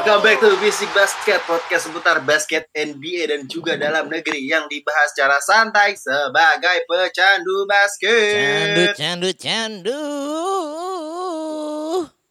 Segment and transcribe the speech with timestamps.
[0.00, 5.12] Welcome back to Basic Basket, podcast seputar basket NBA dan juga dalam negeri yang dibahas
[5.12, 8.96] secara santai sebagai pecandu Candu, basket.
[8.96, 10.00] candu, candu.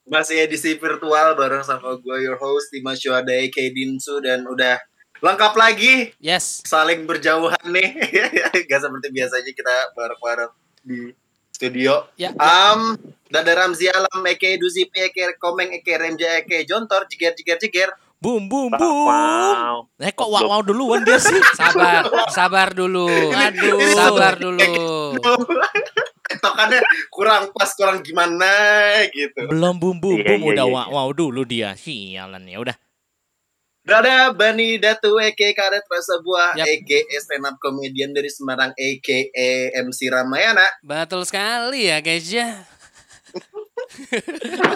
[0.09, 4.81] Masih edisi virtual bareng sama gue your host Dimas Syuhada Eke Dinsu dan udah
[5.21, 6.65] lengkap lagi Yes.
[6.65, 8.01] saling berjauhan nih.
[8.65, 11.13] Gak seperti biasanya kita bareng-bareng di
[11.59, 12.07] studio.
[12.15, 12.31] Ya.
[12.39, 12.95] Um,
[13.27, 17.91] Dada Ramzi Alam, Eke Duzipi, Eke Komeng, Eke Remja, Eke Jontor, Jiger, Jiger, Jiger.
[18.19, 19.87] Boom, boom, boom.
[19.99, 21.39] Eh kok wow wow duluan dia sih?
[21.59, 23.07] Sabar, sabar dulu.
[23.31, 24.63] Aduh, sabar dulu.
[26.39, 26.79] Tokannya
[27.11, 28.47] kurang pas, kurang gimana
[29.11, 29.47] gitu.
[29.47, 30.41] Belum boom, boom, Iya, boom.
[30.43, 31.75] iya, Udah iya, wow wow dulu dia.
[31.79, 32.75] Sialan ya udah.
[33.89, 36.69] Dada Bani Datu Eke Karet Prasabuah Yap.
[36.69, 39.33] Eke stand up comedian dari Semarang Eke
[39.73, 42.69] MC Ramayana Betul sekali ya guys ya.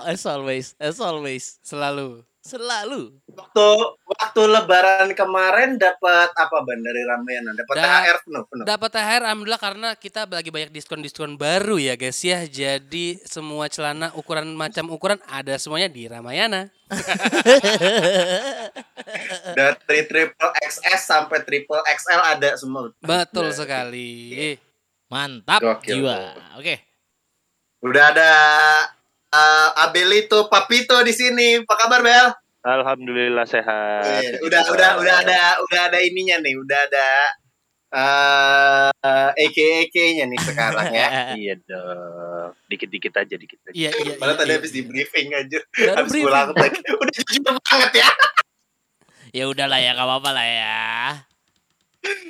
[0.04, 3.14] as always, as always, selalu, selalu.
[3.30, 3.68] Waktu
[4.04, 7.54] waktu lebaran kemarin dapat apa Ban dari Ramayana?
[7.54, 8.66] Dapat Da- THR penuh penuh.
[8.66, 12.44] Dapat THR alhamdulillah karena kita lagi banyak diskon-diskon baru ya guys ya.
[12.44, 16.68] Jadi semua celana ukuran macam ukuran ada semuanya di Ramayana.
[19.54, 22.92] Dari triple XS sampai triple XL ada semua.
[23.00, 24.12] Betul Dari- sekali.
[25.10, 26.02] Mantap Gokil.
[26.02, 26.18] jiwa.
[26.58, 26.76] Oke.
[27.84, 28.30] Udah ada
[29.34, 31.60] uh, Abelito Papito di sini.
[31.66, 32.28] Apa kabar Bel?
[32.64, 34.08] Alhamdulillah sehat.
[34.08, 37.08] Eh, udah udah udah ada udah ada ininya nih, udah ada
[37.92, 41.10] uh, EK-EK-nya nih sekarang ya.
[41.44, 42.56] Iya dong.
[42.72, 43.76] Dikit-dikit aja, dikit aja.
[43.76, 44.14] Iya iya.
[44.16, 44.58] Padahal iya, tadi iya.
[44.64, 45.60] habis di briefing aja.
[45.60, 46.26] Baru Habis briefing.
[46.32, 46.78] pulang tadi.
[46.88, 48.10] Udah jujur banget ya.
[49.34, 50.86] Ya udahlah ya, gak apa-apa lah ya.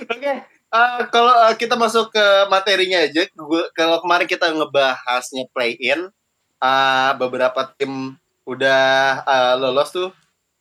[0.07, 0.33] Oke.
[0.71, 3.27] eh, kalau eh, kita masuk ke materinya aja,
[3.75, 6.07] kalau kemarin kita ngebahasnya play-in,
[6.63, 8.15] eh, beberapa tim
[8.47, 8.83] udah
[9.27, 10.09] eh, lolos tuh.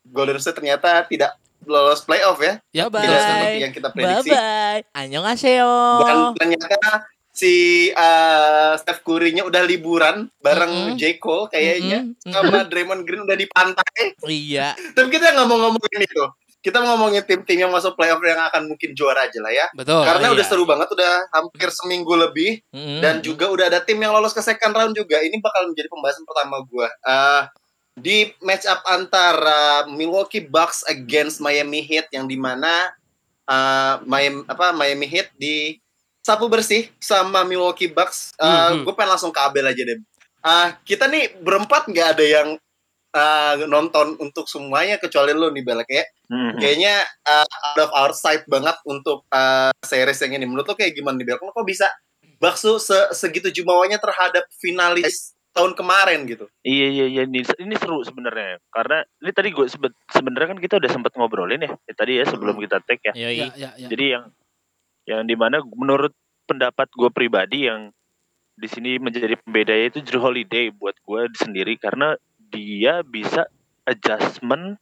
[0.03, 2.59] Golden State ternyata tidak lolos playoff ya.
[2.75, 3.07] Ya Tidak bye.
[3.07, 4.31] seperti yang kita prediksi.
[4.35, 4.83] bye.
[4.99, 5.75] Annyeonghaseyo.
[6.03, 10.99] Dan ternyata si uh, Steph Curry-nya udah liburan bareng Mm-mm.
[11.01, 11.17] J.
[11.17, 12.29] Cole kayaknya Mm-mm.
[12.35, 14.19] sama Draymond Green udah di pantai.
[14.29, 16.25] Iya, Tapi kita nggak mau ngomongin itu.
[16.63, 19.67] Kita ngomongin tim-tim yang masuk playoff yang akan mungkin juara aja lah ya.
[19.75, 19.99] betul.
[20.07, 20.35] Karena iya.
[20.39, 23.03] udah seru banget, udah hampir seminggu lebih Mm-mm.
[23.03, 25.19] dan juga udah ada tim yang lolos ke second round juga.
[25.19, 26.87] Ini bakal menjadi pembahasan pertama gua.
[26.87, 27.43] Eh,
[27.93, 32.89] di match up antara Milwaukee Bucks against Miami Heat yang di mana
[33.45, 35.77] uh, Miami apa Miami Heat di
[36.23, 38.33] sapu bersih sama Milwaukee Bucks.
[38.39, 38.87] Uh, Mhm.
[38.87, 39.99] Gue pengen langsung ke Abel aja deh.
[40.43, 42.49] Uh, kita nih berempat nggak ada yang
[43.13, 46.57] uh, nonton untuk semuanya kecuali lu nih Bel kayak Hmm.
[46.57, 46.97] kayaknya
[47.29, 50.49] uh, out of our sight banget untuk uh, series yang ini.
[50.49, 51.37] Menurut lo kayak gimana nih Bel?
[51.37, 51.93] Kok bisa
[52.57, 56.49] tuh se- segitu jumawanya terhadap finalis tahun kemarin gitu?
[56.65, 60.81] Iya iya iya ini, ini seru sebenarnya karena ini tadi gue sebe- sebenarnya kan kita
[60.81, 63.13] udah sempat ngobrolin ya, ya tadi ya sebelum kita tag ya.
[63.13, 63.29] Ya, Iya.
[63.29, 63.89] ya, ya, ya.
[63.93, 64.25] Jadi yang
[65.05, 66.17] yang di mana menurut
[66.49, 67.93] pendapat gue pribadi yang
[68.57, 72.17] di sini menjadi pembedanya itu Drew Holiday buat gue sendiri karena
[72.53, 73.49] dia bisa
[73.89, 74.77] adjustment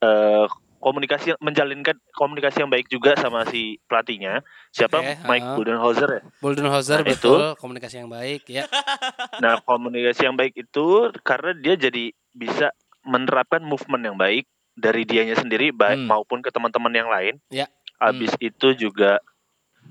[0.00, 0.46] eh,
[0.80, 5.54] komunikasi menjalinkan komunikasi yang baik juga sama si pelatihnya siapa Oke, Mike ha.
[5.56, 8.64] Budenholzer ya Bulldozer Nah, betul, komunikasi yang baik ya.
[9.42, 10.86] Nah, komunikasi yang baik itu
[11.24, 12.70] karena dia jadi bisa
[13.02, 14.44] menerapkan movement yang baik
[14.76, 16.10] dari dianya sendiri baik Hmm.
[16.10, 17.34] maupun ke teman-teman yang lain.
[17.48, 17.66] Ya.
[17.98, 19.18] Habis itu juga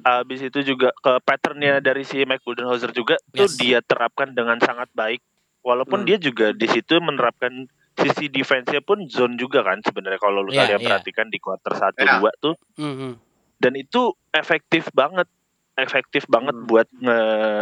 [0.03, 3.57] habis itu juga ke patternnya dari si Mike Budenholzer juga tuh Yes.
[3.57, 5.19] dia terapkan dengan sangat baik.
[5.63, 6.07] Walaupun Hmm.
[6.07, 10.65] dia juga di situ menerapkan sisi defense-nya pun zone juga kan sebenarnya kalau lu Iya,
[10.65, 10.87] kalian iya.
[10.91, 12.19] perhatikan di quarter 1 Iya.
[12.19, 13.11] 2 tuh Mhm.
[13.57, 15.29] dan itu efektif banget
[15.73, 16.65] efektif banget Hmm.
[16.65, 17.17] buat nge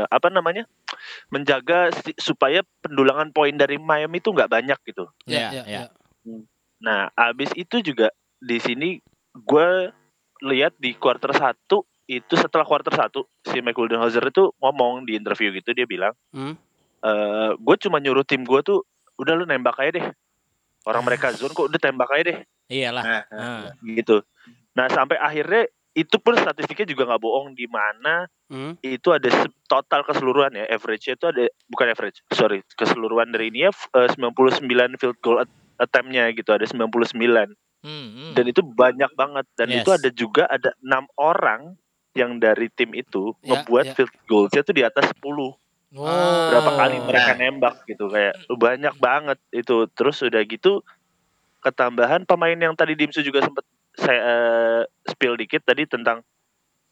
[0.09, 0.63] apa namanya
[1.29, 5.07] menjaga si- supaya pendulangan poin dari Miami itu nggak banyak gitu.
[5.23, 5.81] Ya, Iya, ya, ya.
[6.79, 8.97] Nah, abis itu juga di sini
[9.33, 9.67] gue
[10.41, 15.53] lihat di quarter 1 itu setelah quarter 1 si Mike Budenholzer itu ngomong di interview
[15.53, 16.57] gitu dia bilang, Hmm.
[17.01, 20.05] Eh gue cuma nyuruh tim gue tuh udah lu nembak aja deh.
[20.81, 22.37] Orang mereka zone kok udah tembak aja deh
[22.67, 23.03] Iyalah.
[23.03, 24.23] Nah, Nah, gitu.
[24.71, 28.75] Nah sampai akhirnya itu pun statistiknya juga nggak bohong di mana Hmm.
[28.79, 29.31] itu ada
[29.65, 34.67] total keseluruhan ya average itu ada bukan average sorry keseluruhan dari ini ya eh, 99
[34.93, 38.31] field goal at- attempt-nya gitu ada 99 Hmm, hmm.
[38.35, 39.81] dan itu banyak banget dan Yes.
[39.81, 41.79] itu ada juga ada enam orang
[42.11, 43.93] yang dari tim itu Ya, ngebuat ya.
[43.95, 45.55] field goalsnya tuh di atas 10
[45.91, 46.47] Oh.
[46.47, 50.79] berapa kali mereka nembak gitu kayak banyak banget itu terus udah gitu
[51.59, 53.67] ketambahan pemain yang tadi Dimsu juga sempat
[53.99, 56.23] saya eh, spill dikit tadi tentang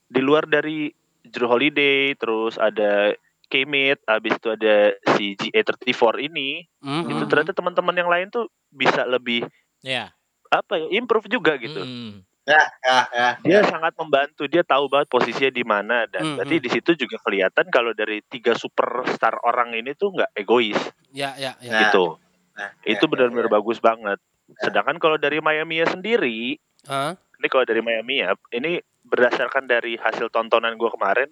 [0.05, 0.91] di luar dari
[1.23, 3.15] Drew Holiday terus ada
[3.49, 7.07] Kemit habis itu ada si GA34 ini Hmm.
[7.07, 9.43] itu ternyata teman-teman yang lain tuh bisa lebih
[9.81, 10.11] Ya.
[10.49, 12.23] apa ya improve juga gitu Hmm.
[12.49, 13.27] Ya, ya, ya.
[13.45, 16.65] dia sangat membantu dia tahu banget posisinya di mana dan Hmm, berarti hmm.
[16.65, 20.79] di situ juga kelihatan kalau dari tiga superstar orang ini tuh nggak egois
[21.13, 21.69] Ya, ya, ya.
[21.69, 22.17] Nah, gitu
[22.57, 23.55] Nah, itu ya, benar-benar ya, ya.
[23.55, 24.17] bagus banget
[24.57, 26.57] sedangkan kalau dari Miami sendiri
[26.89, 27.13] Hah?
[27.37, 31.29] ini kalau dari Miami ya ini berdasarkan dari hasil tontonan gue kemarin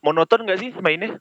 [0.00, 1.20] monoton nggak sih mainnya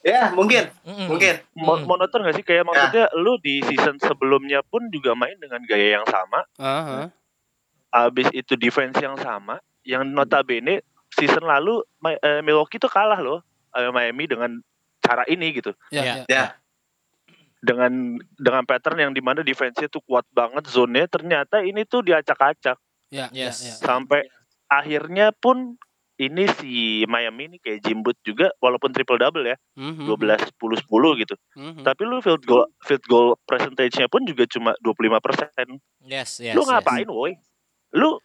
[0.00, 1.12] Ya, mungkin, Hmm.
[1.12, 1.44] mungkin.
[1.52, 1.84] Mo- Hmm.
[1.84, 6.06] monoton nggak sih kayak maksudnya lu di season sebelumnya pun juga main dengan gaya yang
[6.08, 7.12] sama Aha.
[7.90, 11.82] Abis itu defense yang sama yang notabene season lalu
[12.22, 13.42] eh, Milwaukee tuh kalah loh
[13.72, 14.62] eh, Miami dengan
[15.00, 16.14] cara ini gitu Ya, Ya.
[16.14, 16.24] ya.
[16.28, 16.44] Ya.
[17.60, 22.78] dengan dengan pattern yang di mana defense-nya tuh kuat banget zone-nya ternyata ini tuh diacak-acak
[23.10, 23.58] Ya, ya, Yes.
[23.60, 23.74] ya.
[23.76, 24.22] sampai
[24.64, 25.74] akhirnya pun
[26.14, 26.72] ini si
[27.04, 30.06] Miami ini kayak jimbut juga walaupun triple double ya Mhm.
[30.06, 31.82] 12 10 10 gitu Mhm.
[31.82, 36.54] tapi lu field goal field goal percentage-nya pun juga cuma 25% Yes, yes.
[36.54, 36.68] lu yes.
[36.70, 37.34] ngapain woi
[37.92, 38.22] lu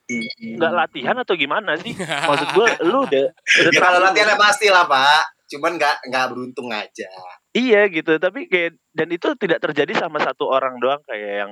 [0.51, 1.94] nggak latihan atau gimana sih
[2.29, 4.06] maksud gua lu udah, udah Ya kalau tahu.
[4.06, 5.23] latihannya pasti lah, Pak.
[5.47, 7.09] Cuman nggak nggak beruntung aja.
[7.51, 11.51] Iya gitu, tapi kayak dan itu tidak terjadi sama satu orang doang kayak yang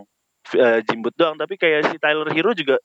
[0.52, 2.78] eh, jimbut doang, tapi kayak si Tyler Hero juga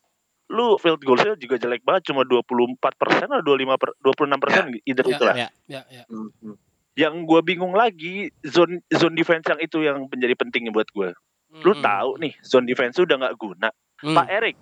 [0.48, 5.04] lu field goalsnya juga jelek banget cuma 24 persen atau 25 per, 26 persen either
[5.04, 5.34] Ya, itu lah.
[5.36, 5.48] ya.
[5.66, 6.02] Ya, ya.
[6.08, 6.56] Hmm.
[6.94, 11.12] Yang gue bingung lagi zone zone defense yang itu yang menjadi penting buat gue.
[11.58, 11.80] Lu Mhm.
[11.80, 13.68] tahu nih zone defense udah nggak guna.
[13.98, 14.14] Hmm.
[14.14, 14.56] Pak Erik,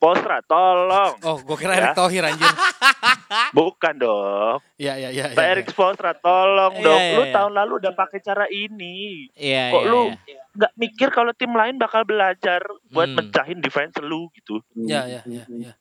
[0.00, 1.12] Postra, tolong.
[1.20, 1.78] Oh, gue kira Ya.
[1.84, 2.48] Erick Thohir anjir.
[3.52, 4.58] Bukan dong.
[4.74, 5.30] Ya, ya, ya.
[5.30, 7.02] Pak ya, Erik Postra, tolong Iya, dong.
[7.02, 7.32] iya, Lu iya.
[7.32, 9.28] tahun lalu udah pakai cara ini.
[9.32, 10.40] Iya, Kok iya, lu iya.
[10.50, 13.20] nggak mikir kalau tim lain bakal belajar buat Hmm.
[13.20, 14.58] mecahin defense lu gitu.
[14.74, 15.72] Ya, ya, ya, ya.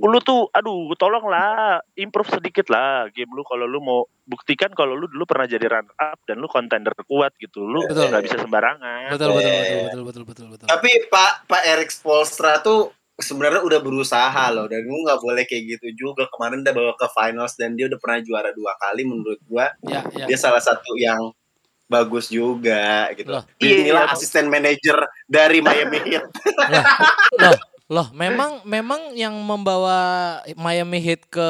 [0.00, 5.04] Lu tuh aduh tolonglah improve sedikit lah game lu kalau lu mau buktikan kalau lu
[5.04, 7.60] dulu pernah jadi runner up dan lu contender kuat gitu.
[7.60, 8.06] Lu Betul.
[8.08, 9.10] nggak bisa sembarangan.
[9.10, 10.66] Betul, betul, betul, betul, betul, betul, betul.
[10.70, 15.78] Tapi Pak Pak Erik Spolstra tuh sebenarnya udah berusaha loh dan lu nggak boleh kayak
[15.78, 19.38] gitu juga kemarin udah bawa ke finals dan dia udah pernah juara dua kali menurut
[19.46, 20.26] gua Ya, ya.
[20.26, 21.30] dia salah satu yang
[21.84, 23.28] bagus juga gitu.
[23.28, 24.14] Loh, Inilah iya.
[24.16, 24.96] asisten manajer
[25.28, 26.24] dari Miami Heat.
[27.44, 27.58] loh,
[27.92, 29.98] loh, memang memang yang membawa
[30.56, 31.48] Miami Heat ke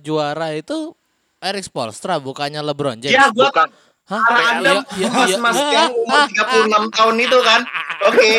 [0.00, 0.94] juara itu
[1.36, 3.12] Eric Spoelstra bukannya LeBron James.
[3.12, 3.68] ya gua Bukan.
[4.06, 4.22] Hah?
[4.22, 5.36] karena Anda iya, iya.
[5.42, 7.60] mas yang umur 36 tahun itu kan.
[8.06, 8.30] Oke.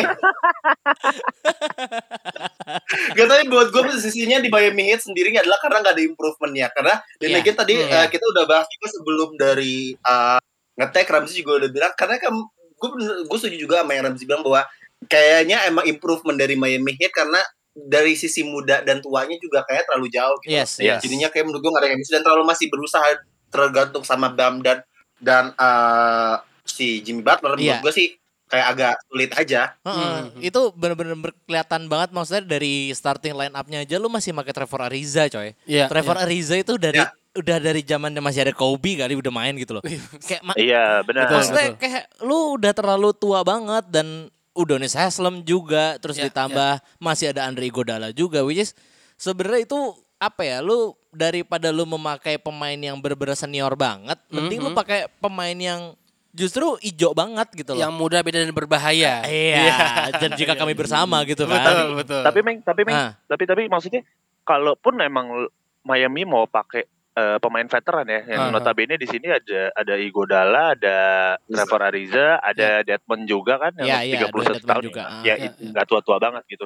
[3.16, 6.68] Gak tapi buat gue posisinya di Miami Heat sendiri adalah karena nggak ada improvement ya.
[6.72, 8.04] Karena dan lagi tadi Iya.
[8.04, 10.38] eh, kita udah bahas juga sebelum dari eh,
[10.80, 12.32] ngetek Ramzi juga udah bilang karena kan
[12.78, 12.90] gue
[13.28, 14.64] gue setuju juga sama yang Ramzi bilang bahwa
[15.04, 17.44] kayaknya emang improvement dari Miami Heat karena
[17.78, 20.50] dari sisi muda dan tuanya juga kayak terlalu jauh gitu.
[20.56, 21.04] Yes, yes.
[21.04, 23.06] Jadinya kayak menurut gue gak ada chemistry dan terlalu masih berusaha
[23.52, 24.82] tergantung sama Bam dan
[25.18, 27.60] dan eh, si Jimmy Butler Iya.
[27.76, 28.08] menurut gue sih
[28.44, 29.76] kayak agak sulit aja.
[29.82, 30.40] Heeh, Hmm.
[30.40, 35.28] Itu bener-bener kelihatan banget maksudnya dari starting line up-nya aja lu masih pakai Trevor Ariza
[35.28, 35.52] coy.
[35.64, 36.24] Ya, Trevor ya.
[36.24, 37.12] Ariza itu dari Ya.
[37.34, 39.84] udah dari zamannya masih ada Kobe kali udah main gitu loh.
[40.18, 41.24] Kayak ma- Iya benar.
[41.24, 41.36] Betul.
[41.36, 44.06] maksudnya kayak lu udah terlalu tua banget dan
[44.52, 48.74] Udonis Haslem juga terus Ya, ditambah masih ada Andre Iguodala juga which is
[49.14, 49.78] sebenarnya itu
[50.16, 54.78] apa ya lu daripada lu memakai pemain yang bener-bener senior banget mending lu Mhm.
[54.78, 55.96] pakai pemain yang
[56.30, 57.80] justru ijo banget gitu loh.
[57.80, 59.24] Yang muda beda dan berbahaya.
[59.24, 59.74] Iya,
[60.14, 61.64] dan jika kami bersama gitu kan.
[61.64, 62.22] Betul, betul.
[62.22, 63.12] Tapi meng, tapi meng, Ah.
[63.24, 64.04] tapi tapi maksudnya
[64.42, 65.48] kalaupun emang
[65.82, 68.54] Miami mau pakai eh, pemain veteran ya, yang Aha.
[68.54, 70.96] notabene di sini ada ada Igodala, ada
[71.42, 75.02] Trevor Ariza, ada Deadman juga kan yang Iya, iya, 31 ada Dedmon tahun juga.
[75.02, 75.18] ya, Ah.
[75.18, 75.70] ya Iya, itu iya.
[75.74, 76.64] nggak tua-tua banget gitu.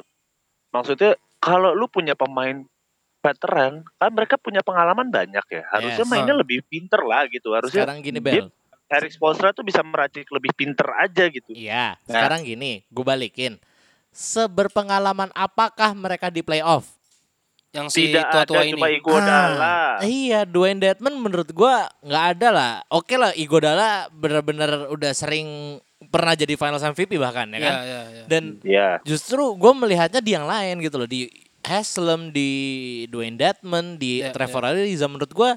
[0.69, 2.69] Maksudnya kalau lu punya pemain
[3.23, 5.63] veteran, kan mereka punya pengalaman banyak ya.
[5.71, 6.11] Harusnya Yes.
[6.11, 7.55] mainnya lebih pinter lah gitu.
[7.55, 8.51] Harusnya Sekarang gini Bel.
[8.85, 11.49] Eric Spoelstra tuh bisa meracik lebih pinter aja gitu.
[11.49, 12.13] Iya, Nah.
[12.13, 13.57] sekarang gini, gue balikin.
[14.13, 16.85] Seberpengalaman apakah mereka di playoff?
[17.73, 18.77] Yang si Tidak ada tua-tua ini.
[18.77, 19.57] cuma Igodala.
[19.57, 22.73] Ah, iya, Dwayne Dedman menurut gua nggak ada lah.
[22.87, 27.73] Oke lah, Igodala bener-bener udah sering pernah jadi Finals MVP bahkan ya Ya, kan.
[27.73, 28.23] ya, ya.
[28.29, 28.89] Dan Ya.
[29.01, 31.25] justru gue melihatnya di yang lain gitu loh di
[31.63, 32.51] Haslem, di
[33.09, 35.55] Dwayne Dedman, di Ya, Trevor Ariza menurut gua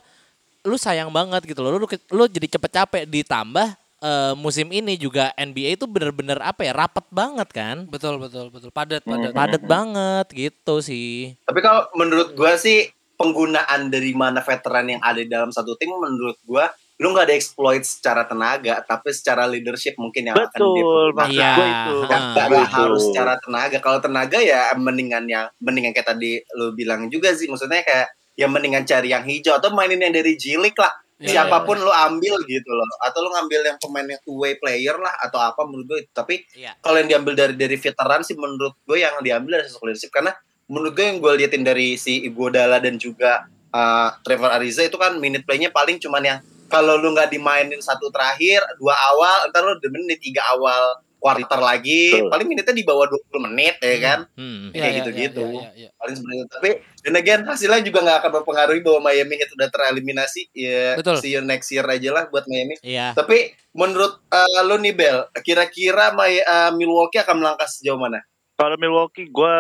[0.67, 1.79] lu sayang banget gitu loh.
[1.79, 3.69] Lu lu jadi cepet capek ditambah
[4.03, 7.87] eh, musim ini juga NBA itu bener-bener apa ya rapet banget kan.
[7.87, 8.71] Betul betul betul.
[8.75, 9.33] Padat padat.
[9.35, 11.39] Padet banget gitu sih.
[11.47, 15.91] Tapi kalau menurut gua sih penggunaan dari mana veteran yang ada di dalam satu tim
[15.95, 21.07] menurut gua lu nggak ada exploit secara tenaga tapi secara leadership mungkin yang akan Betul,
[21.13, 21.53] maksud Iya.
[21.53, 21.95] gue itu.
[22.09, 22.73] Nggak- itu.
[22.73, 23.77] harus secara tenaga.
[23.79, 27.45] Kalau tenaga ya mendingan yang mendingan kayak tadi lu bilang juga sih.
[27.47, 30.89] Maksudnya kayak ya mendingan cari yang hijau atau mainin yang dari jilik lah.
[31.17, 32.89] Iya, siapa pun lu ambil gitu loh.
[33.01, 36.45] Atau lu ngambil yang pemain yang two way player lah atau apa menurut gue tapi
[36.53, 36.81] Iya.
[36.81, 40.09] kalau yang diambil dari dari veteran sih menurut gue yang diambil dari sosok leadership.
[40.09, 40.33] Karena
[40.67, 45.17] menurut gue yang gue liatin dari si Iguodala dan juga uh, Trevor Ariza itu kan
[45.17, 49.79] minute playnya paling cuman yang kalau lu nggak dimainin satu terakhir dua awal ntar lu
[49.79, 52.29] demen di tiga awal quarter lagi Betul.
[52.31, 54.69] paling minitnya di bawah 20 menit ya kan Hmm.
[54.71, 55.43] Kayak gitu-gitu.
[55.43, 55.89] Iya, iya, iya.
[55.97, 56.71] paling sebenarnya tapi
[57.03, 61.17] dan again hasilnya juga nggak akan mempengaruhi bahwa Miami Heat udah tereliminasi ya Betul.
[61.19, 63.17] see you next year aja lah buat Miami Iya.
[63.17, 68.23] tapi menurut uh, lu nih Bel kira-kira uh, Milwaukee akan melangkah sejauh mana
[68.55, 69.55] Kalau Milwaukee gue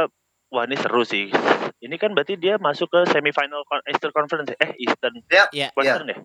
[0.48, 1.28] wah ini seru sih.
[1.76, 4.58] Ini kan berarti dia masuk ke semifinal Eastern Conference ya?
[4.64, 5.68] eh Eastern ya Iya.
[5.76, 6.16] Western ya.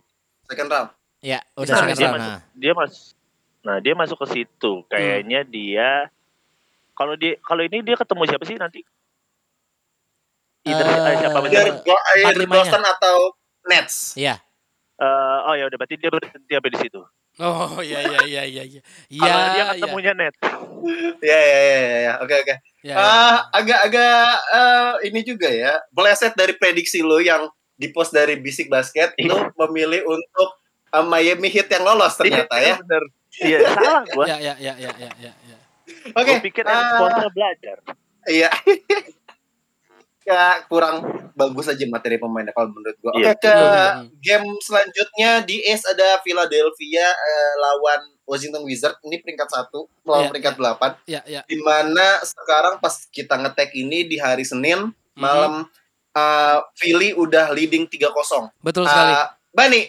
[0.43, 0.89] Second round
[1.21, 2.15] Ya, udah Nah, second dia round.
[2.15, 2.39] masuk, Nah.
[2.55, 2.93] dia mas
[3.61, 6.09] nah dia masuk ke situ kayaknya dia
[6.91, 8.81] kalau dia kalau ini dia ketemu siapa sih nanti
[10.63, 11.65] Either, Eh, eh, siapa either,
[12.37, 12.57] limanya.
[12.59, 13.15] Boston atau
[13.63, 14.37] Nets Iya.
[14.95, 17.01] Eh, oh ya udah berarti dia berhenti apa di situ
[17.39, 18.81] Oh iya iya iya iya iya.
[19.21, 19.49] kalau Iya.
[19.51, 20.33] dia ketemunya net
[21.21, 22.93] ya ya ya ya, ya oke oke Iya.
[22.93, 27.45] Ah, agak-agak eh, ini juga ya meleset dari prediksi lo yang
[27.81, 29.25] di post dari Bisik Basket Iya.
[29.27, 30.49] lo memilih untuk
[30.87, 33.03] eh, Miami Heat yang lolos ternyata ya bener
[33.41, 35.31] iya salah gua Iya iya iya iya iya iya.
[35.41, 35.57] iya.
[36.11, 37.77] oke Gua pikir ah, Eric Spoelstra belajar
[38.27, 38.49] iya
[40.21, 41.01] ya kurang
[41.33, 43.33] bagus aja materi pemainnya kalau menurut gua oke Iya.
[43.35, 44.05] ke Hmm.
[44.21, 50.25] game selanjutnya di East ada Philadelphia eh, lawan Washington Wizards ini peringkat satu Iya, lawan
[50.29, 51.41] peringkat delapan Iya iya.
[51.43, 55.65] di mana sekarang pas kita ngetek ini di hari Senin malam
[56.15, 58.11] uh, Philly udah leading 3-0.
[58.63, 59.13] Betul sekali.
[59.15, 59.81] Uh, Bani,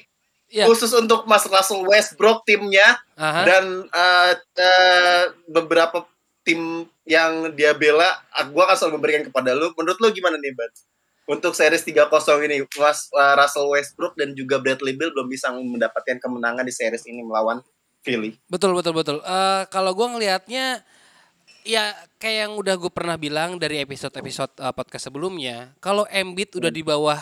[0.52, 0.68] Iya.
[0.68, 3.40] khusus untuk Mas Russell Westbrook timnya Aha.
[3.48, 6.04] dan uh, uh, beberapa
[6.44, 8.04] tim yang dia bela,
[8.36, 9.72] uh, gua akan selalu memberikan kepada lu.
[9.72, 10.68] Menurut lu gimana nih, Ban?
[11.24, 12.04] Untuk series 3-0
[12.44, 17.08] ini, Mas uh, Russell Westbrook dan juga Bradley Beal belum bisa mendapatkan kemenangan di series
[17.08, 17.64] ini melawan
[18.04, 18.36] Philly.
[18.52, 19.16] Betul betul betul.
[19.24, 20.84] Eh kalau gue ngelihatnya
[21.62, 26.68] ya kayak yang udah gue pernah bilang dari episode-episode eh, podcast sebelumnya, kalau Embiid udah
[26.68, 27.20] di bawah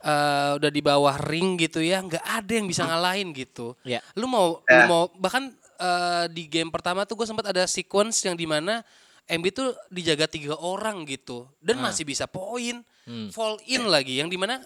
[0.00, 3.74] eh, udah di bawah ring gitu ya, nggak ada yang bisa ngalahin gitu.
[3.82, 4.00] Iya.
[4.14, 4.86] Lu mau lu Ya.
[4.86, 8.84] mau bahkan eh, di game pertama tuh gue sempat ada sequence yang di mana
[9.24, 11.88] Embiid tuh dijaga tiga orang gitu dan Ah.
[11.88, 13.28] masih bisa poin, Hmm.
[13.32, 14.60] fall in lagi yang di mana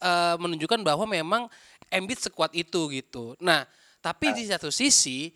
[0.00, 1.44] eh, menunjukkan bahwa memang
[1.88, 3.36] Embiid sekuat itu gitu.
[3.38, 3.68] Nah,
[4.00, 5.28] tapi di satu sisi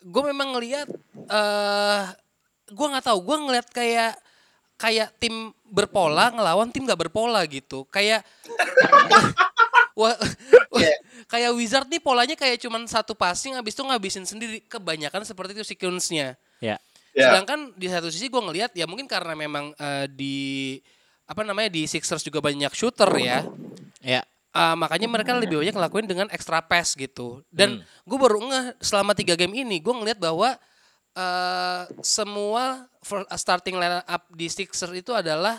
[0.00, 0.88] gue memang ngelihat
[2.70, 4.12] gue nggak tahu, gue ngelihat kayak
[4.80, 7.84] kayak tim berpola ngelawan tim gak berpola gitu.
[7.92, 8.24] Kayak
[10.00, 10.16] Wah,
[10.72, 10.96] Iya.
[11.28, 14.64] kayak Wizard nih polanya kayak cuman satu passing habis itu ngabisin sendiri.
[14.64, 16.40] Kebanyakan seperti itu sequence-nya.
[16.64, 16.80] Ya.
[17.12, 17.28] Ya.
[17.28, 20.78] Sedangkan di satu sisi gue ngelihat ya mungkin karena memang eh, di
[21.28, 23.44] apa namanya di Sixers juga banyak shooter ya.
[24.00, 24.24] Ya.
[24.50, 27.44] Ah, makanya mereka lebih banyak ngelakuin dengan extra pass gitu.
[27.52, 30.56] Dan gue baru ngeh selama tiga game ini gue ngelihat bahwa
[31.16, 35.58] eh semua for- starting line up di Sixers itu adalah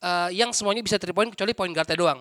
[0.00, 2.20] eh, yang semuanya bisa three point kecuali point guardnya doang.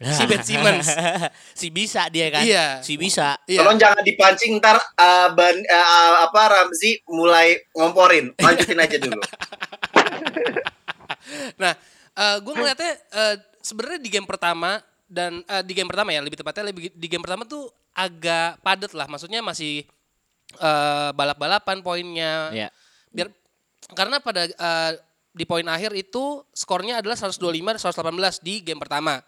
[0.00, 0.88] Si Ben Simmons.
[1.60, 2.40] si bisa dia kan?
[2.40, 2.80] Iya.
[2.80, 3.36] Si bisa.
[3.44, 3.60] Iya.
[3.60, 8.32] Tolong jangan dipancing ntar uh, ban, uh, apa Ramzi mulai ngomporin.
[8.40, 9.20] Lanjutin aja dulu.
[11.60, 11.76] Nah,
[12.42, 16.74] gue ngeliatnya eh, sebenarnya di game pertama dan eh, di game pertama ya lebih tepatnya
[16.74, 19.06] lebih di game pertama tuh agak padat lah.
[19.06, 19.86] Maksudnya masih
[20.58, 22.50] eh, balap-balapan poinnya.
[22.50, 22.68] Ya.
[23.14, 23.30] Biar
[23.94, 24.92] karena pada eh,
[25.30, 29.22] di poin akhir itu skornya adalah 125 118 di game pertama.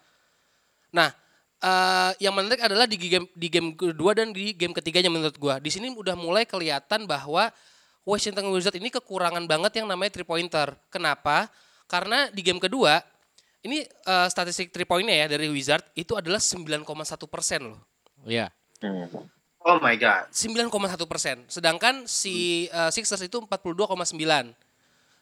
[0.91, 1.09] Nah,
[1.63, 5.57] eh, yang menarik adalah di game di game kedua dan di game ketiganya menurut gua.
[5.63, 7.51] Di sini udah mulai kelihatan bahwa
[8.03, 10.75] Washington Wizards ini kekurangan banget yang namanya three pointer.
[10.91, 11.47] Kenapa?
[11.87, 12.99] Karena di game kedua
[13.63, 16.83] ini eh, statistik three pointnya ya dari Wizard itu adalah 9,1
[17.31, 17.81] persen loh.
[18.27, 18.51] Iya.
[18.83, 19.07] Hmm.
[19.63, 20.27] Oh my god.
[20.29, 20.69] 9,1
[21.07, 21.37] persen.
[21.47, 23.87] Sedangkan si uh, Sixers itu 42,9.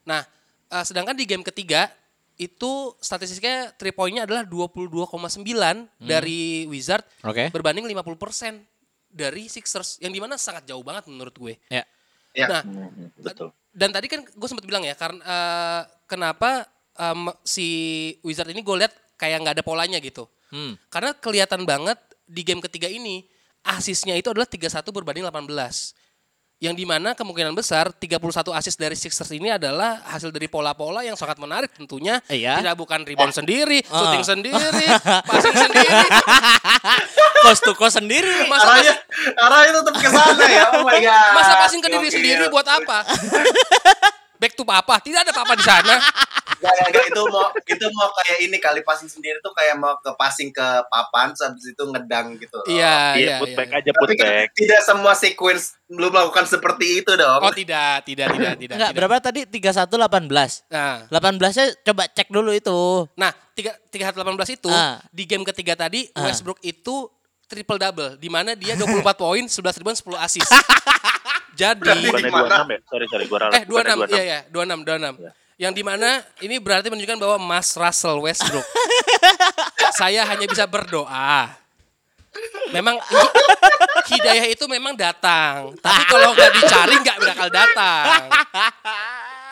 [0.03, 0.21] Nah,
[0.74, 1.93] uh, sedangkan di game ketiga
[2.41, 5.05] itu statistiknya 3 poinnya adalah 22,9
[6.01, 7.53] dari Wizard Oke.
[7.53, 8.65] berbanding 50 persen
[9.13, 11.53] dari Sixers yang di mana sangat jauh banget menurut gue.
[11.69, 11.86] Ya.
[12.33, 12.48] Ya.
[12.50, 16.67] Nah, Hmm, betul dan tadi kan gue sempat bilang ya karena eh, kenapa
[17.00, 17.67] em, si
[18.21, 20.27] Wizard ini gue lihat kayak nggak ada polanya gitu.
[20.51, 20.75] Hmm.
[20.91, 23.24] Karena kelihatan banget di game ketiga ini
[23.63, 25.93] asisnya itu adalah 31 berbanding 18.
[26.61, 28.21] Yang di mana kemungkinan besar 31
[28.53, 32.21] asis dari Sixers ini adalah hasil dari pola-pola yang sangat menarik tentunya.
[32.29, 32.61] Iya.
[32.61, 33.97] Tidak bukan rebound sendiri, Ah.
[33.97, 34.85] shooting sendiri,
[35.29, 35.97] passing sendiri.
[37.41, 38.45] Kos to kos sendiri.
[38.45, 38.93] Masa Arahnya,
[39.41, 40.65] arahnya tetap ke sana ya.
[40.77, 41.33] Oh my god.
[41.33, 43.09] Masa passing ke diri sendiri buat apa?
[44.37, 45.97] Back to papa, tidak ada papa di sana.
[46.61, 49.97] Gak, gak, gak, itu mau itu mau kayak ini kali passing sendiri tuh kayak mau
[49.97, 52.53] ke passing ke papan habis itu ngedang gitu.
[52.53, 52.65] loh.
[52.65, 53.35] Iya, Iya, iya.
[53.37, 53.77] putback iya.
[53.77, 54.47] aja Tapi kan putback.
[54.53, 57.41] tidak semua sequence lu melakukan seperti itu dong.
[57.41, 58.75] Oh tidak, tidak, tidak, tidak.
[58.77, 58.97] Enggak, tidak.
[59.01, 59.41] berapa tadi?
[59.43, 60.69] 31 18.
[60.69, 61.49] Nah, 18-nya
[61.83, 62.79] coba cek dulu itu.
[63.11, 65.01] nah tiga tiga delapan belas itu Ah.
[65.09, 66.23] di game ketiga tadi Ah.
[66.23, 67.09] Westbrook itu
[67.43, 68.85] triple double di mana dia 24
[69.19, 70.47] poin, 11 rebound, 10 assist.
[71.51, 72.63] Jadi Bukannya Gimana?
[72.63, 72.79] 26 ya?
[72.85, 73.25] Sorry, sorry.
[73.25, 73.53] Gue ralat.
[73.53, 75.19] eh 26 Bukannya iya ya, 26 26.
[75.19, 75.31] Ya.
[75.61, 78.65] Yang di mana ini berarti menunjukkan bahwa Mas Russell Westbrook
[80.01, 81.53] saya hanya bisa berdoa.
[82.73, 83.33] Memang hi-
[84.17, 88.05] hidayah itu memang datang, tapi kalau nggak dicari nggak bakal datang.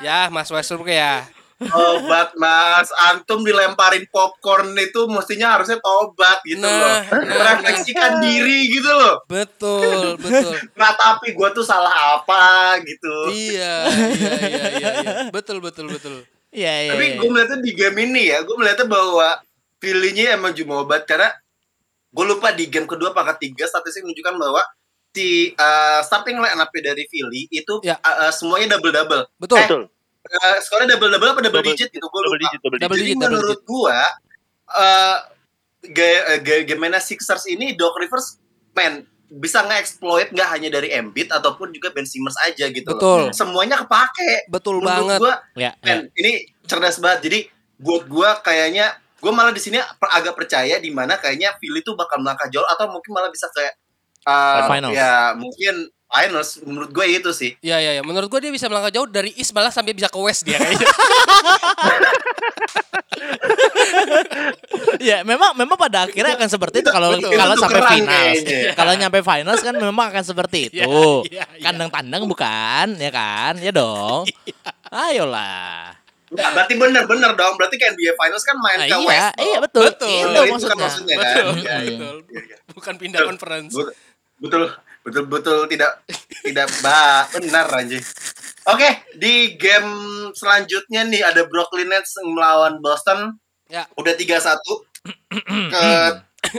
[0.02, 1.28] Ya, Mas Westbrook ya.
[1.60, 6.96] Tobat mas, antum dilemparin popcorn itu mestinya harusnya tobat gitu Nah, loh.
[7.20, 9.20] nah, Merefleksikan diri gitu loh.
[9.28, 10.56] Betul, betul.
[10.80, 13.28] Nah tapi gue tuh salah apa gitu.
[13.30, 15.14] iya, iya, iya, iya, iya.
[15.30, 16.24] Betul, betul, betul.
[16.50, 16.92] Iya, iya.
[16.96, 17.16] Tapi iya.
[17.20, 19.28] gue melihatnya di game ini ya, gue melihatnya bahwa
[19.84, 21.28] feelingnya emang cuma obat karena
[22.10, 24.64] gue lupa di game kedua apa ketiga statistik menunjukkan bahwa
[25.10, 28.00] si uh, starting line up dari Philly itu Ya.
[28.00, 29.24] uh, uh, semuanya double double.
[29.36, 29.60] Betul.
[29.60, 29.84] Betul.
[30.22, 32.44] Uh, skornya double double apa double, Double- digit gitu gue Double lupa.
[32.44, 32.84] digit, double digit.
[32.84, 34.00] Double Jadi digit, double menurut gua
[34.70, 35.18] uh,
[35.86, 38.38] ga- uh, ga- gimana Sixers ini Doc Rivers
[38.72, 38.94] man
[39.30, 43.30] bisa nge-exploit nggak hanya dari Embiid ataupun juga Ben Simmons aja gitu Betul.
[43.30, 43.32] loh.
[43.32, 44.50] Semuanya kepake.
[44.50, 45.20] Betul Menurut banget.
[45.20, 45.96] gua Ya, ya.
[45.98, 46.32] Men, ini
[46.64, 47.20] cerdas banget.
[47.26, 47.40] Jadi
[47.78, 52.20] buat gua kayaknya gua malah di sini agak percaya di mana kayaknya Philly tuh bakal
[52.20, 53.74] melangkah jauh atau mungkin malah bisa kayak
[54.26, 54.94] uh, Finals.
[54.94, 57.52] ya mungkin finals menurut gue itu sih.
[57.60, 58.02] Ya, ya, ya.
[58.02, 60.90] Menurut gue dia bisa melangkah jauh dari East malah sampai bisa ke West dia kayaknya.
[65.00, 68.44] Ya, memang memang pada akhirnya akan seperti itu kalau Itu kalau sampai finals.
[68.44, 68.72] kayaknya.
[68.76, 70.80] Kalau nyampe finals kan memang akan seperti itu.
[70.80, 70.88] Iya,
[71.26, 71.64] iya, iya.
[71.64, 73.54] Kandang tandang bukan, ya kan?
[73.60, 74.28] Ya dong.
[74.92, 75.96] Ayolah.
[76.30, 77.54] Enggak, berarti bener-bener dong.
[77.56, 79.30] Berarti kan NBA finals kan main Nah, ke iya, West.
[79.40, 79.84] iya betul.
[79.88, 80.10] Betul.
[80.12, 81.16] Itu Itu kan maksudnya.
[81.16, 81.24] kan.
[81.24, 81.90] Betul, Iya, iya.
[81.90, 82.16] betul.
[82.28, 82.58] Iya, iya.
[82.70, 83.74] Bukan pindah conference.
[83.74, 83.88] Betul,
[84.40, 84.64] betul,
[85.10, 86.06] betul, betul tidak
[86.46, 86.68] tidak
[87.34, 88.02] benar anjing.
[88.70, 89.90] Oke, di game
[90.38, 93.34] selanjutnya nih ada Brooklyn Nets melawan Boston.
[93.66, 93.86] Ya.
[93.98, 94.62] Udah 3-1
[95.74, 95.84] ke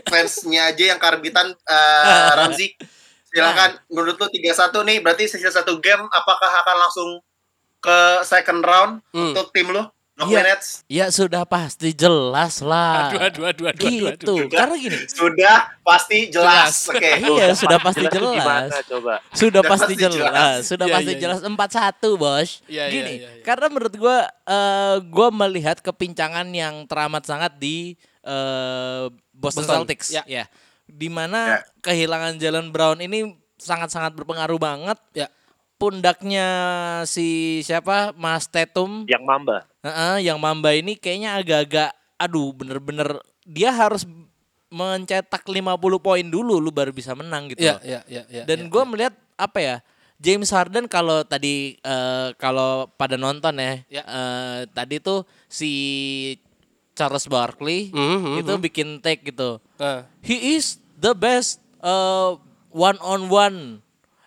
[0.07, 2.75] fansnya aja yang karbitan eh, Ramzi.
[3.31, 7.09] Silakan menurut lu 3-1 nih berarti sisa satu game apakah akan langsung
[7.79, 9.31] ke second round Hmm.
[9.33, 9.83] untuk tim lu?
[10.29, 10.43] Iya.
[10.91, 13.09] Ya sudah pasti jelas lah.
[13.09, 14.35] Aduh, aduh, aduh, aduh, aduh, Gitu.
[14.37, 14.39] aduh.
[14.51, 14.99] Karena gini.
[15.09, 16.91] sudah pasti jelas.
[16.91, 16.93] Jelas.
[16.93, 17.11] Oke.
[17.21, 18.35] Iya, sudah pasti Jelas.
[18.37, 19.15] Gimana coba?
[19.31, 20.15] Sudah Sudah pasti jelas.
[20.17, 20.59] jelas.
[20.67, 22.51] Sudah Iya, pasti iya, jelas 4-1, Bos.
[22.67, 23.43] Iya, iya, Gini, iya, iya.
[23.47, 30.13] karena menurut gua eh gua melihat kepincangan yang teramat sangat di eh, Boston, Boston, Celtics
[30.13, 30.23] ya.
[30.29, 30.45] ya.
[30.85, 34.99] Di mana kehilangan Jalen Brown ini sangat-sangat berpengaruh banget.
[35.15, 35.29] Ya.
[35.81, 36.47] Pundaknya
[37.09, 38.13] si siapa?
[38.13, 39.65] Mas Tatum Yang Mamba.
[39.81, 43.17] Heeh, yang Mamba ini kayaknya agak-agak aduh bener-bener
[43.49, 44.05] dia harus
[44.69, 45.65] mencetak 50
[45.99, 47.81] poin dulu lu baru bisa menang gitu Iya, loh.
[47.81, 48.43] iya, iya, iya.
[48.45, 48.91] Dan iya, gue iya.
[48.93, 49.77] melihat apa ya?
[50.21, 54.05] James Harden kalau tadi eh, kalau pada nonton ya, Ya.
[54.05, 55.73] eh, tadi tuh si
[56.93, 58.61] Charles Barkley Mhm, mhm, itu mhm.
[58.61, 59.57] bikin take gitu.
[59.81, 61.57] Ah, He is the best
[62.69, 63.81] one on one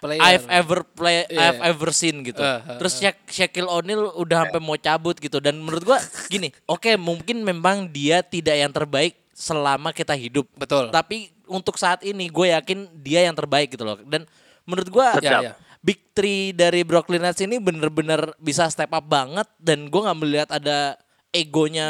[0.04, 0.20] player.
[0.20, 1.40] I've ever play Iya.
[1.40, 2.38] I've ever seen gitu.
[2.38, 6.52] Uh, uh, Terus Sha- Shaquille O'Neal udah sampai mau cabut gitu dan menurut gua gini,
[6.68, 10.46] oke mungkin memang dia tidak yang terbaik selama kita hidup.
[10.54, 10.92] Betul.
[10.92, 13.98] Tapi untuk saat ini gue yakin dia yang terbaik gitu loh.
[14.00, 14.28] Dan
[14.64, 15.54] menurut gua Ya, ya.
[15.80, 20.50] Big Three dari Brooklyn Nets ini bener-bener bisa step up banget dan gue nggak melihat
[20.52, 20.96] ada
[21.34, 21.88] egonya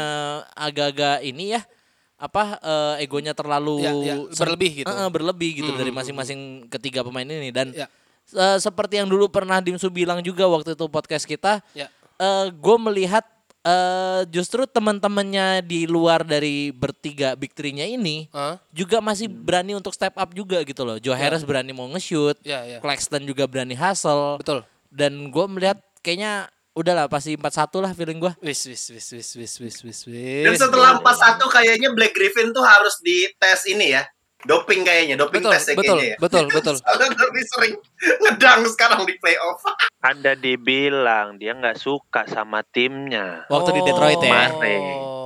[0.52, 1.62] agak-agak ini ya
[2.16, 4.88] apa eh, egonya terlalu Ya, ya, berlebih gitu.
[4.88, 7.86] Eh, berlebih gitu Hmm, dari hmm, masing-masing ketiga pemain ini dan Ya.
[8.30, 11.88] Eh, seperti yang dulu pernah Dimsu bilang juga waktu itu podcast kita Ya.
[12.48, 13.24] gue melihat
[13.60, 19.96] eh, justru teman-temannya di luar dari bertiga big three-nya ini Ah, juga masih berani untuk
[19.96, 21.00] step up juga gitu loh.
[21.00, 22.78] Joe Harris berani mau nge-shoot, ya, ya.
[22.84, 24.36] Claxton juga berani hustle.
[24.36, 24.68] Betul.
[24.92, 28.32] Dan gue melihat kayaknya udahlah pasti 4-1 lah feeling gue.
[28.44, 29.98] Wis, wis, wis, wis, wis, wis, wis,
[30.44, 30.60] Dan wis.
[30.60, 34.04] setelah 4-1 kayaknya Black Griffin tuh harus dites ini ya.
[34.44, 36.16] Doping kayaknya, doping Betul, tesnya betul, kayaknya ya.
[36.18, 36.74] betul, betul.
[36.80, 37.74] Soalnya lebih sering
[38.20, 39.60] ngedang sekarang di playoff.
[40.00, 43.48] Anda dibilang dia nggak suka sama timnya.
[43.48, 44.52] Waktu di Detroit ya.
[44.52, 44.82] Kemarin.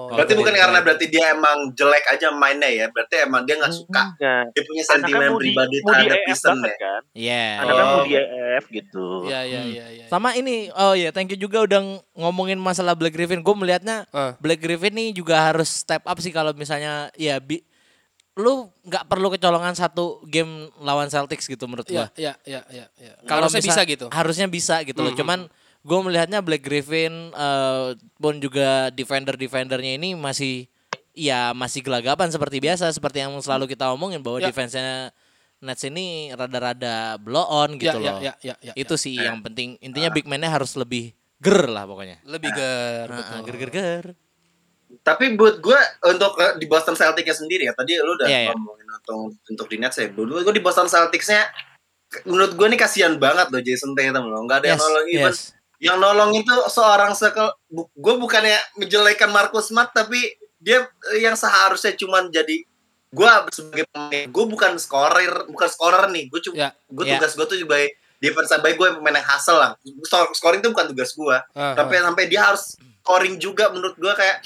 [0.08, 0.86] Berarti Waktu bukan di karena Detroit.
[0.88, 2.86] berarti dia emang jelek aja mainnya ya.
[2.88, 4.02] Berarti emang dia nggak suka.
[4.10, 4.44] Enggak.
[4.48, 6.74] Dia punya sentimen pribadi di terhadap Pistons ya.
[6.74, 7.00] kan.
[7.12, 7.44] Iya.
[7.54, 8.02] Kan mau Oh.
[8.02, 9.06] di EF gitu.
[9.24, 9.70] Iya, iya, Hmm.
[9.70, 10.04] iya, iya.
[10.06, 13.42] Sama ini, oh ya, thank you juga udah ng- ngomongin masalah Black Griffin.
[13.42, 14.32] Gue melihatnya Ah.
[14.38, 17.60] Black Griffin nih juga harus step up sih kalau misalnya ya bi
[18.38, 22.06] lu nggak perlu kecolongan satu game lawan Celtics gitu menurut Iya, gua.
[22.14, 23.12] iya, iya, iya, iya.
[23.26, 24.06] Kalau Harusnya bisa gitu.
[24.08, 25.10] Harusnya bisa gitu loh.
[25.10, 25.18] Mhm.
[25.18, 25.40] Cuman
[25.78, 30.70] gue melihatnya Black Griffin eh, pun juga defender-defendernya ini masih
[31.12, 34.48] ya masih gelagapan seperti biasa seperti yang selalu kita omongin bahwa Ya.
[34.48, 35.10] defense-nya
[35.58, 38.22] Nets ini rada-rada blow on gitu ya, loh.
[38.22, 39.02] ya, ya, ya, Itu ya.
[39.02, 39.74] sih yang penting.
[39.82, 41.10] Intinya big man-nya harus lebih
[41.42, 42.22] ger lah pokoknya.
[42.22, 43.38] lebih ger, Nah, betul.
[43.42, 44.04] ger ger ger.
[44.98, 48.50] Tapi buat gue untuk eh, di Boston Celtics sendiri ya tadi lu udah Iya, iya.
[48.50, 50.08] ngomongin untuk untuk di Nets ya.
[50.08, 51.48] Buat gue di Boston Celticsnya
[52.24, 54.40] menurut gue nih kasihan banget loh Jason Tatum loh.
[54.42, 55.40] Nggak ada yang Yes, nolong even yes.
[55.78, 60.18] yang nolong itu seorang sekel bu- gue bukannya menjelekan Marcus Smart tapi
[60.58, 62.64] dia eh, yang seharusnya cuman jadi
[63.08, 67.16] gue sebagai pemain gue bukan scorer bukan scorer nih gue cuma Ya, gue ya.
[67.16, 70.88] tugas gue tuh sebagai defense baik gue pemain yang hustle lah Sco- scoring itu bukan
[70.88, 74.42] tugas gue Ah, tapi sampai dia harus scoring juga menurut gue kayak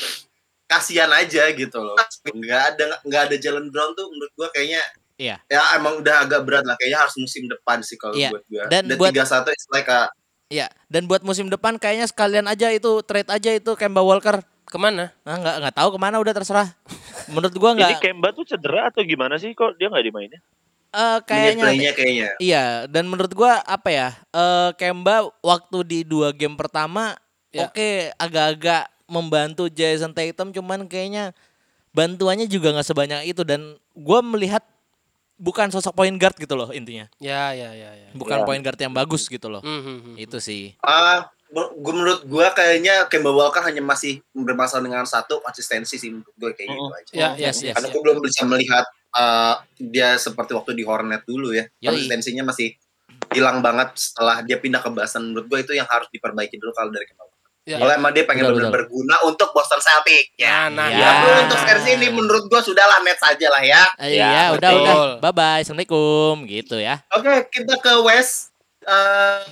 [0.72, 4.82] kasihan aja gitu loh nggak ada nggak ada Jalen Brown tuh menurut gue kayaknya
[5.14, 5.36] Iya.
[5.44, 8.32] ya emang udah agak berat lah kayaknya harus musim depan sih kalau Iya.
[8.32, 10.08] buat gue Dan dan buat- tiga satu it's like a
[10.48, 14.44] Ya, dan buat musim depan kayaknya sekalian aja itu trade aja itu Kemba Walker.
[14.62, 15.08] ke mana?
[15.22, 16.68] Nah, nggak nggak tahu ke mana udah terserah.
[17.26, 20.40] Menurut gua Ini nggak Kemba tuh cedera atau gimana sih kok dia nggak dimainin?
[20.92, 24.08] eh, kayaknya kayaknya playnya kayaknya Iya, dan menurut gua apa ya?
[24.28, 27.16] Eh Kemba waktu di dua game pertama
[27.48, 27.64] Ya.
[27.66, 31.36] oke agak-agak membantu Jason Tatum cuman kayaknya
[31.92, 34.64] bantuannya juga nggak sebanyak itu dan gua melihat
[35.42, 37.10] bukan sosok point guard gitu loh intinya.
[37.18, 38.08] Ya, ya, ya, ya.
[38.14, 38.46] Bukan Ya.
[38.46, 39.58] point guard yang bagus gitu loh.
[39.58, 40.14] Hmm, hmm, hmm.
[40.22, 40.78] Itu sih.
[40.86, 46.32] Ah, gue menurut gue kayaknya Kemba Walker hanya masih bermasalah dengan satu konsistensi sih menurut
[46.38, 47.12] gue kayak gitu aja.
[47.12, 47.74] Ya, yes, yes.
[47.76, 47.92] Karena ya.
[47.92, 48.84] gue belum bisa melihat
[49.18, 51.66] uh, dia seperti waktu di Hornet dulu ya.
[51.82, 51.90] Yoi.
[51.92, 52.78] Konsistensinya masih
[53.34, 55.34] hilang banget setelah dia pindah ke Boston.
[55.34, 57.31] Menurut gue itu yang harus diperbaiki dulu kalau dari Kemba.
[57.62, 57.78] Ya.
[57.78, 58.74] Kalau emang dia pengen benar betul.
[58.74, 60.66] berguna untuk Boston Celtics ya.
[60.66, 60.98] Nah, nah, Ya.
[60.98, 61.06] ya.
[61.06, 63.82] Tapi untuk series ini menurut gue sudahlah net saja lah ya.
[64.02, 64.82] Eh, Ya, Iya, udah betul.
[64.82, 65.22] udah.
[65.22, 65.60] Bye bye.
[65.62, 66.98] Assalamualaikum gitu ya.
[67.14, 68.50] Oke, kita ke West.
[68.82, 69.42] Eh,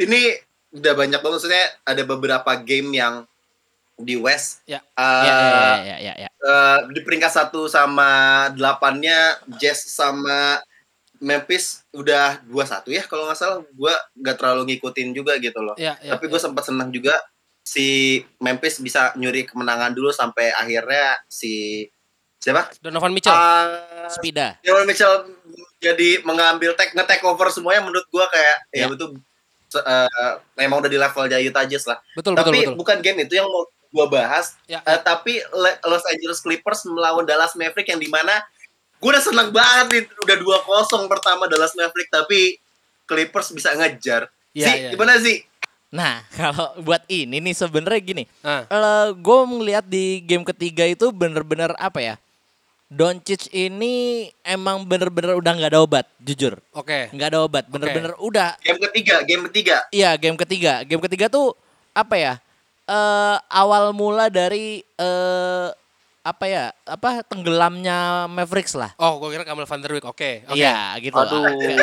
[0.00, 0.34] ini
[0.72, 3.14] udah banyak banget maksudnya ada beberapa game yang
[3.94, 4.66] di West.
[4.66, 4.82] Ya.
[4.98, 6.28] Eh, Ya, ya, ya, ya, ya.
[6.32, 8.10] eh, di peringkat satu sama
[8.50, 10.58] delapannya Jazz sama
[11.22, 13.62] Memphis udah 2-1 ya kalau nggak salah.
[13.70, 15.78] Gue nggak terlalu ngikutin juga gitu loh.
[15.78, 16.30] Ya, ya, Tapi ya.
[16.34, 17.14] gue sempat senang juga
[17.62, 21.86] si Memphis bisa nyuri kemenangan dulu sampai akhirnya si
[22.36, 22.74] siapa?
[22.82, 23.30] Donovan Mitchell.
[23.30, 24.58] Ah, Spida.
[24.60, 25.14] Donovan Mitchell
[25.78, 28.86] jadi mengambil take nge-take over semuanya menurut gua kayak ya, Ya.
[28.90, 29.06] itu
[29.66, 31.98] se- eh, memang udah di level Utah Jazz lah.
[32.12, 32.74] betul, betul, tapi betul.
[32.74, 35.38] bukan game itu yang mau gua bahas, Ya, Eh, tapi
[35.84, 38.42] Los Angeles Clippers melawan Dallas Maverick yang di mana
[39.02, 40.36] gua udah seneng banget nih udah
[40.86, 42.62] 2-0 pertama Dallas Maverick tapi
[43.02, 44.30] Clippers bisa ngejar.
[44.54, 45.42] Ya, sih, ya, gimana sih?
[45.92, 48.24] Nah, kalau buat ini nih sebenarnya gini.
[48.40, 48.64] Ah.
[48.70, 52.14] Eh gue ngeliat di game ketiga itu bener-bener apa ya?
[52.92, 56.60] Doncic ini emang bener-bener udah nggak ada obat, jujur.
[56.76, 57.08] Oke.
[57.08, 58.52] Nggak ada obat, bener-bener udah.
[58.60, 59.76] Game ketiga, game ketiga.
[59.88, 60.84] Iya, game ketiga.
[60.84, 61.56] Game ketiga tuh
[61.96, 62.34] apa ya?
[62.84, 65.68] Eh awal mula dari eh
[66.22, 66.64] apa ya?
[66.86, 68.94] Apa tenggelamnya Mavericks lah.
[68.94, 70.06] Oh, gue kira Kamal Van Der Beek.
[70.06, 70.46] Oke.
[70.46, 70.54] oke.
[70.54, 71.18] Iya, gitu.
[71.18, 71.42] Aduh,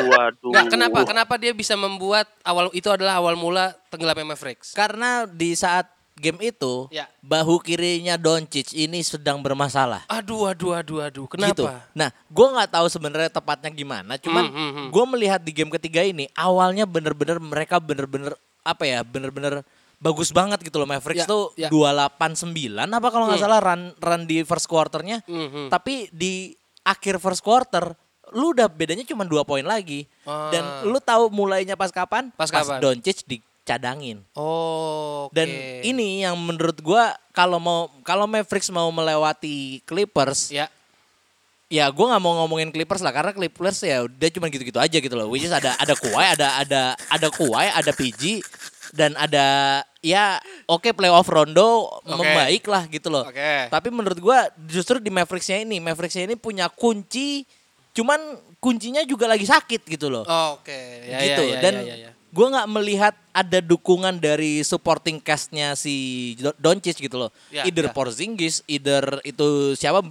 [0.09, 0.51] waduh.
[0.51, 0.99] Nggak, kenapa?
[1.03, 4.71] Kenapa dia bisa membuat awal itu adalah awal mula tenggelamnya Mavericks?
[4.71, 7.07] Karena di saat game itu Ya.
[7.23, 10.03] bahu kirinya Doncic ini sedang bermasalah.
[10.07, 11.25] Aduh, aduh, aduh, aduh.
[11.31, 11.51] Kenapa?
[11.55, 11.63] Gitu.
[11.95, 14.19] Nah, gue nggak tahu sebenarnya tepatnya gimana.
[14.19, 14.87] Cuman Hmm, hmm, hmm.
[14.91, 19.63] gue melihat di game ketiga ini awalnya bener-bener mereka bener-bener apa ya, bener-bener
[19.99, 21.67] bagus banget gitu loh Mavericks Ya, tuh ya.
[21.67, 22.55] 289
[22.87, 23.45] apa kalau nggak Hmm.
[23.45, 25.19] salah run run di first quarternya.
[25.23, 25.67] Hmm, hmm.
[25.67, 27.91] Tapi di akhir first quarter
[28.29, 30.05] lu udah bedanya cuma dua poin lagi.
[30.23, 30.49] Ah.
[30.49, 32.29] Dan lu tahu mulainya pas kapan?
[32.31, 32.77] Pas kapan?
[32.77, 34.21] Doncic dicadangin.
[34.33, 35.33] Oh, oke.
[35.33, 35.49] Dan
[35.81, 40.69] ini yang menurut gua kalau mau kalau Mavericks mau melewati Clippers, ya,
[41.67, 45.13] ya gue nggak mau ngomongin Clippers lah karena Clippers ya udah cuma gitu-gitu aja gitu
[45.13, 45.25] loh.
[45.25, 48.45] Which is ada ada Kawhi, ada ada ada Kawhi, ada PG
[48.91, 53.27] dan ada ya oke playoff Rondo membaik lah gitu loh.
[53.27, 53.69] oke.
[53.69, 57.43] Tapi menurut gua justru di Mavericksnya ini, Mavericksnya ini punya kunci,
[57.91, 58.17] cuman
[58.59, 60.23] kuncinya juga lagi sakit gitu loh.
[60.23, 60.79] Oh, oke.
[61.07, 61.43] Ya, gitu.
[61.47, 62.11] ya, ya, Dan ya, ya, ya.
[62.29, 67.31] gue nggak melihat ada dukungan dari supporting castnya si Do- Doncic gitu loh.
[67.49, 67.95] Ya, either ya.
[67.95, 70.03] Porzingis, either itu siapa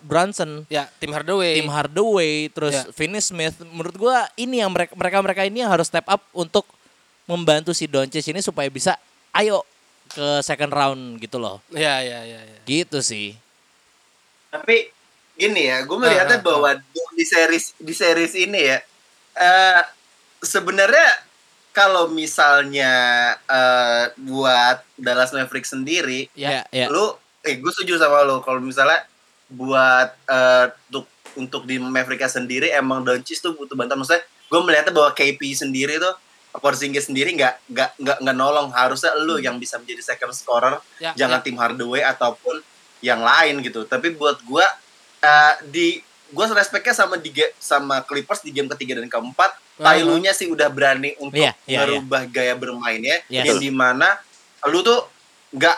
[0.00, 1.58] Brunson, Ya, tim Hardaway.
[1.58, 2.86] Tim Hardaway, terus Ya.
[2.94, 3.58] Finney Smith.
[3.60, 6.62] Menurut gue ini yang mereka mereka mereka ini yang harus step up untuk
[7.26, 8.94] membantu si Doncic ini supaya bisa
[9.34, 9.66] ayo
[10.08, 11.58] ke second round gitu loh.
[11.74, 12.58] Ya, ya, ya, ya.
[12.64, 13.34] Gitu sih.
[14.50, 14.88] Tapi
[15.36, 16.70] gini ya, gue melihatnya Ah, ah, bahwa
[17.12, 18.78] di series di series ini ya,
[19.36, 19.82] eh
[20.40, 21.26] sebenarnya
[21.74, 22.92] kalau misalnya
[23.44, 26.88] eh buat Dallas Mavericks sendiri, Ya, ya.
[26.88, 27.12] lu,
[27.44, 29.04] eh gue setuju sama lo kalau misalnya
[29.50, 31.04] buat eh untuk
[31.36, 34.00] untuk di Mavericks sendiri emang Doncic tuh butuh bantuan.
[34.00, 36.14] Maksudnya gue melihatnya bahwa KP sendiri tuh
[36.58, 41.12] Porzingis sendiri nggak nggak nggak nggak nolong harusnya lu yang bisa menjadi second scorer Ya,
[41.14, 41.44] jangan ya.
[41.44, 42.60] tim Hardaway ataupun
[43.00, 43.84] yang lain gitu.
[43.84, 44.64] Tapi buat gua
[45.18, 45.86] eh, di
[46.28, 49.84] gua respectnya sama di sama Clippers di game ketiga dan keempat, Uh-huh.
[49.84, 53.44] Tyloo-nya sih udah berani untuk Iya, iya, merubah gaya bermainnya Yes.
[53.44, 54.16] yang di mana
[54.64, 55.04] lu tuh
[55.52, 55.76] nggak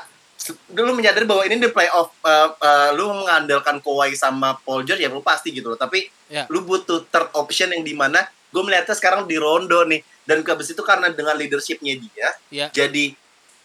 [0.78, 5.10] lu menyadari bahwa ini di playoff eh, eh, lu mengandalkan Kawhi sama Paul George ya
[5.10, 6.46] lu pasti gitu loh tapi Ya.
[6.46, 10.68] lu butuh third option yang di mana gue melihatnya sekarang di Rondo nih dan habis
[10.68, 12.66] itu karena dengan leadershipnya dia Ya.
[12.68, 13.16] jadi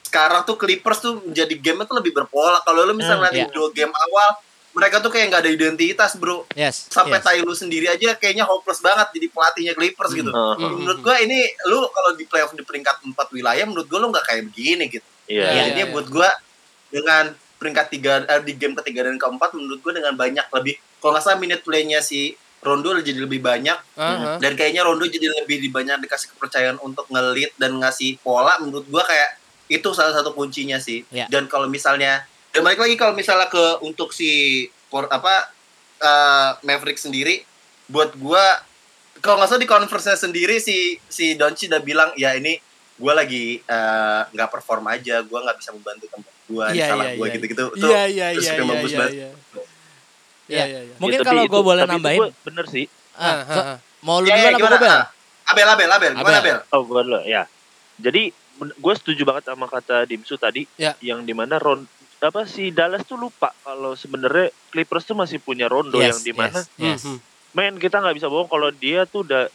[0.03, 3.49] sekarang tuh Clippers tuh menjadi game itu lebih berpola kalau lu misalnya Hmm, di iya.
[3.49, 4.29] dua game awal
[4.73, 6.87] mereka tuh kayak nggak ada identitas bro Yes.
[6.87, 7.41] sampai yes.
[7.41, 10.55] Lue sendiri aja kayaknya hopeless banget jadi pelatihnya Clippers gitu Hmm.
[10.55, 10.79] Hmm.
[10.79, 14.23] menurut gua ini lu kalau di playoff di peringkat 4 wilayah menurut gua lu nggak
[14.23, 15.45] kayak begini gitu Iya.
[15.45, 16.29] Iya, jadi buat gua
[16.89, 21.15] dengan peringkat tiga eh, di game ketiga dan keempat menurut gua dengan banyak lebih kalau
[21.15, 24.39] nggak salah minute playnya si Rondo jadi lebih banyak Aha.
[24.39, 29.03] dan kayaknya Rondo jadi lebih banyak dikasih kepercayaan untuk ngelit dan ngasih pola menurut gua
[29.03, 31.27] kayak itu salah satu kuncinya sih Ya.
[31.27, 35.49] dan kalau misalnya dan balik lagi kalau misalnya ke untuk si por, apa
[35.97, 37.43] eh, Maverick sendiri
[37.85, 38.41] buat gua
[39.19, 42.59] kalau nggak salah di conference sendiri si si Doncic udah bilang ya ini
[42.95, 47.15] gua lagi eh, nggak perform aja gua nggak bisa membantu tempat gua Iya, salah iya,
[47.17, 47.33] gua iya.
[47.33, 49.13] gitu-gitu Iya, iya, terus iya, yang iya, bagus iya, banget.
[49.15, 49.29] iya.
[50.53, 50.57] Ya.
[50.59, 50.95] Iya, iya, iya.
[50.97, 52.85] Mungkin Ya, kalau gue boleh nambahin, gua bener sih.
[53.13, 53.77] ah, Ah, so- ah, ah.
[53.99, 54.71] mau lu Ya, ya, duluan apa gimana?
[54.71, 54.93] gue bel?
[54.93, 55.05] Ah,
[55.45, 56.55] Abel Abel Abel gimana Abel.
[56.55, 57.43] Abel Oh, gue dulu ya.
[57.95, 58.23] Jadi
[58.55, 60.93] gue setuju banget sama kata Dimsu tadi Ya.
[60.99, 61.83] yang di mana Ron
[62.19, 66.31] apa si Dallas tuh lupa kalau sebenarnya Clippers tuh masih punya Rondo Yes, yang di
[66.31, 67.01] mana yes, yes.
[67.03, 67.17] Mhm.
[67.51, 69.51] men kita nggak bisa bohong kalau dia tuh udah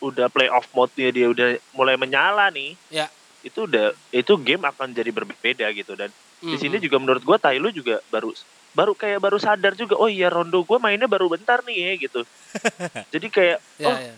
[0.00, 2.76] udah playoff mode-nya dia udah mulai menyala nih.
[2.90, 3.08] Ya.
[3.40, 6.84] Itu udah itu game akan jadi berbeda gitu dan di sini Mhm.
[6.84, 8.36] juga menurut gua Tyloo juga baru
[8.74, 12.20] baru kayak baru sadar juga oh iya Rondo gua mainnya baru bentar nih ya gitu.
[13.14, 14.14] Jadi kayak Ya, oh ya.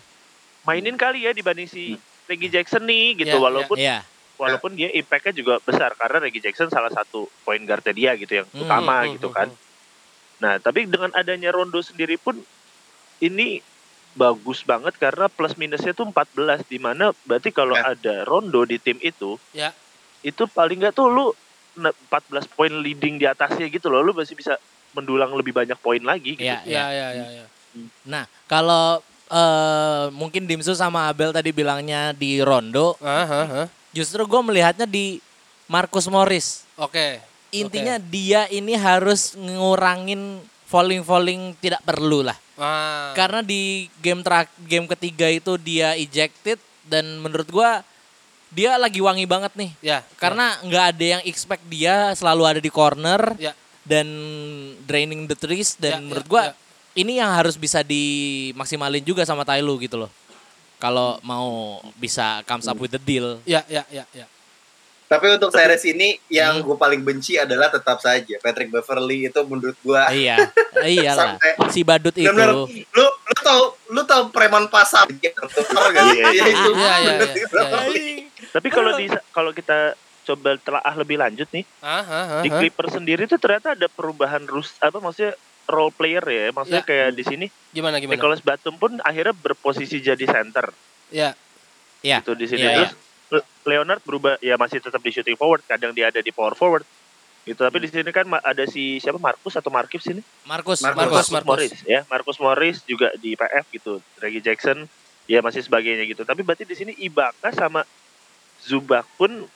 [0.64, 3.42] mainin kali ya dibanding si Reggie Jackson nih gitu Ya, ya.
[3.42, 3.98] walaupun Iya.
[4.36, 8.48] walaupun dia impactnya juga besar karena Reggie Jackson salah satu point guardnya dia gitu yang
[8.50, 9.48] Hmm, utama Hmm, gitu hmm, kan.
[9.48, 9.64] hmm.
[10.36, 12.36] Nah tapi dengan adanya Rondo sendiri pun
[13.18, 13.60] ini
[14.12, 17.92] bagus banget karena plus minusnya tuh 14 di mana berarti kalau Ya.
[17.92, 19.72] ada Rondo di tim itu Ya.
[20.20, 21.26] itu paling nggak tuh lu
[21.76, 24.56] 14 poin leading di atasnya gitu loh lu masih bisa
[24.96, 26.48] mendulang lebih banyak poin lagi gitu.
[26.48, 27.44] Iya, Ya, ya, ya, ya.
[28.08, 33.66] Nah, kalau eh, mungkin Dimsu sama Abel tadi bilangnya di Rondo, ah, ah.
[33.92, 35.20] justru gue melihatnya di
[35.68, 36.64] Marcus Morris.
[36.80, 37.20] Oke.
[37.52, 42.36] Intinya dia ini harus ngurangin falling-falling tidak perlu lah.
[42.56, 43.12] Ah.
[43.12, 47.82] Karena di game terak game ketiga itu dia ejected dan menurut gua
[48.56, 49.70] dia lagi wangi banget nih.
[49.84, 50.00] ya.
[50.16, 53.52] Karena nggak ada yang expect dia selalu ada di corner Ya.
[53.84, 54.08] dan
[54.88, 56.52] draining the threes dan Ya, ya, menurut gua ya.
[56.96, 60.10] ini yang harus bisa dimaksimalin juga sama Tyloo gitu loh.
[60.76, 63.40] Kalau mau bisa comes up with the deal.
[63.44, 64.24] Ya, ya, ya, ya.
[65.06, 66.64] Tapi untuk series ini yang Hmm.
[66.64, 70.34] gue paling benci adalah tetap saja Patrick Beverly itu menurut gue iya,
[70.92, 71.38] iyalah.
[71.38, 72.26] Sampai- Si badut itu.
[72.26, 72.66] benar lu
[72.96, 75.38] lu tau lu tau preman pasar gitu?
[76.10, 77.26] Iya, Iya, itu Iya, iya, iya,
[77.94, 78.26] iya.
[78.48, 82.58] Tapi kalau di kalau kita coba telaah lebih lanjut nih Ah, ah, ah, di ah.
[82.58, 86.88] Clippers sendiri tuh ternyata ada perubahan rus apa maksudnya role player ya maksudnya Ya.
[86.88, 88.18] kayak di sini Gimana, gimana?
[88.18, 90.74] Nicholas Batum pun akhirnya berposisi jadi center
[91.08, 91.38] Ya.
[92.00, 92.18] Ya.
[92.18, 93.05] gitu di sini Iya, terus Le-
[93.66, 96.86] Leonard berubah ya masih tetap di shooting forward kadang dia ada di power forward
[97.42, 101.28] gitu tapi di sini kan ada si siapa Marcus atau Markif sini Marcus, Marcus, Marcus,
[101.30, 101.46] Marcus.
[101.46, 104.86] Morris ya Marcus Morris juga di PF gitu Reggie Jackson
[105.26, 107.86] ya masih sebagainya gitu tapi berarti di sini Ibaka sama
[108.58, 109.46] Zubac pun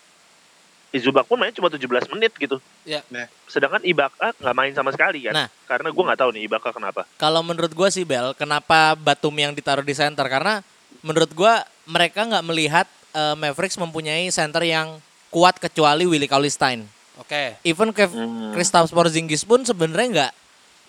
[0.90, 1.82] eh, Zubac pun main cuma 17
[2.14, 3.04] menit gitu Ya.
[3.12, 3.28] Nah.
[3.44, 5.48] sedangkan Ibaka nggak main sama sekali kan Nah.
[5.66, 9.52] karena gue nggak tahu nih Ibaka kenapa Kalau menurut gua sih Bel, kenapa Batum yang
[9.52, 10.24] ditaruh di center?
[10.24, 10.64] Karena
[11.02, 16.82] menurut gua mereka nggak melihat eh, Mavericks mempunyai center yang kuat kecuali Willie Cauley-Stein.
[17.16, 17.54] Oke.
[17.62, 18.50] Even Kev Hmm.
[18.50, 20.32] Kristaps Porzingis pun sebenarnya nggak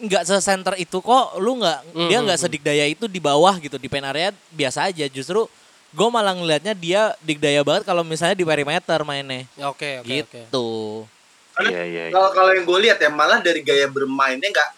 [0.01, 1.37] nggak se-center itu kok.
[1.37, 2.45] Lu nggak dia Mhm, nggak mhm.
[2.47, 5.05] sedikdaya itu di bawah gitu di pen area biasa aja.
[5.05, 5.45] Justru
[5.91, 9.45] gue malah ngelihatnya dia digdaya banget kalau misalnya di perimeter mainnya.
[9.53, 10.07] Ya, Oke, oke, oke.
[10.07, 10.67] gitu.
[11.61, 12.03] Iya iya.
[12.07, 12.13] iya.
[12.15, 14.69] Kalau kalau yang gue lihat ya malah dari gaya bermainnya nggak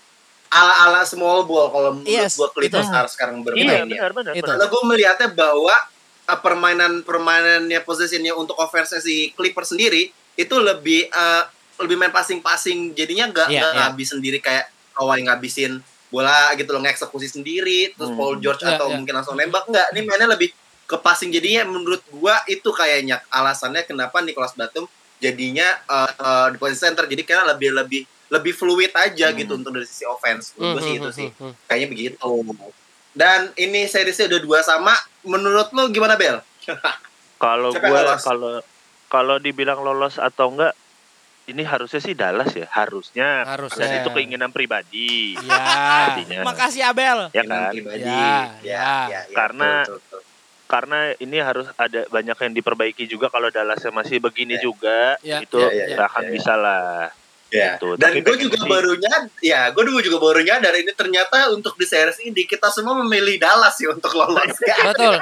[0.49, 3.85] ala-ala small ball kalau menurut Yes, gue Clippers sekarang Iya bermain ya.
[3.85, 4.33] benar benar.
[4.33, 4.41] Itu.
[4.41, 4.57] benar.
[4.57, 5.75] Karena gue melihatnya bahwa
[6.27, 11.43] uh, permainan permainannya posisinya untuk offense si Clippers sendiri itu lebih uh,
[11.81, 13.79] lebih main passing-passing jadinya nggak nggak iya.
[13.89, 15.81] ngabis sendiri kayak Kawhi ngabisin
[16.13, 18.19] bola gitu loh ngeksekusi sendiri terus Hmm.
[18.21, 19.01] Paul George Iya, atau iya.
[19.01, 20.53] mungkin langsung nembak nggak ini mainnya lebih
[20.85, 24.85] ke passing jadinya menurut gua itu kayaknya alasannya kenapa Nicholas Batum
[25.17, 29.37] jadinya uh, uh, di posisi center jadi karena lebih lebih lebih fluid aja Hmm.
[29.41, 31.53] gitu untuk dari sisi offense menurut gua sih Hmm, itu hmm, sih hmm, hmm.
[31.65, 32.29] kayaknya begitu
[33.13, 36.41] dan ini seriesnya udah dua sama menurut lu gimana Bel
[37.37, 38.23] Kalau lolos?
[38.23, 38.53] kalau
[39.07, 40.73] kalau dibilang lolos atau enggak
[41.43, 43.43] ini harusnya sih Dallas ya, harusnya.
[43.43, 43.83] Harusnya.
[43.83, 45.35] Dan itu keinginan pribadi.
[45.35, 45.59] Ya.
[46.07, 46.39] Artinya.
[46.47, 47.35] Makasih Abel.
[47.35, 47.75] Ya kan?
[47.75, 47.99] pribadi
[48.63, 49.21] Ya, ya.
[49.35, 50.21] Karena- betul, betul, betul.
[50.63, 54.61] Karena ini harus ada banyak yang diperbaiki juga kalau Dallasnya masih begini Ya.
[54.63, 56.33] juga, Ya, itu ya, ya, nggak akan ya, ya.
[56.33, 57.11] bisa lah.
[57.53, 57.77] Ya.
[57.77, 57.93] Gitu.
[58.01, 61.77] Dan gue juga sih- baru nyadar, ya gue dulu juga baru nyadar ini ternyata untuk
[61.77, 64.57] di series ini kita semua memilih Dallas ya untuk lolos.
[64.57, 65.21] Betul.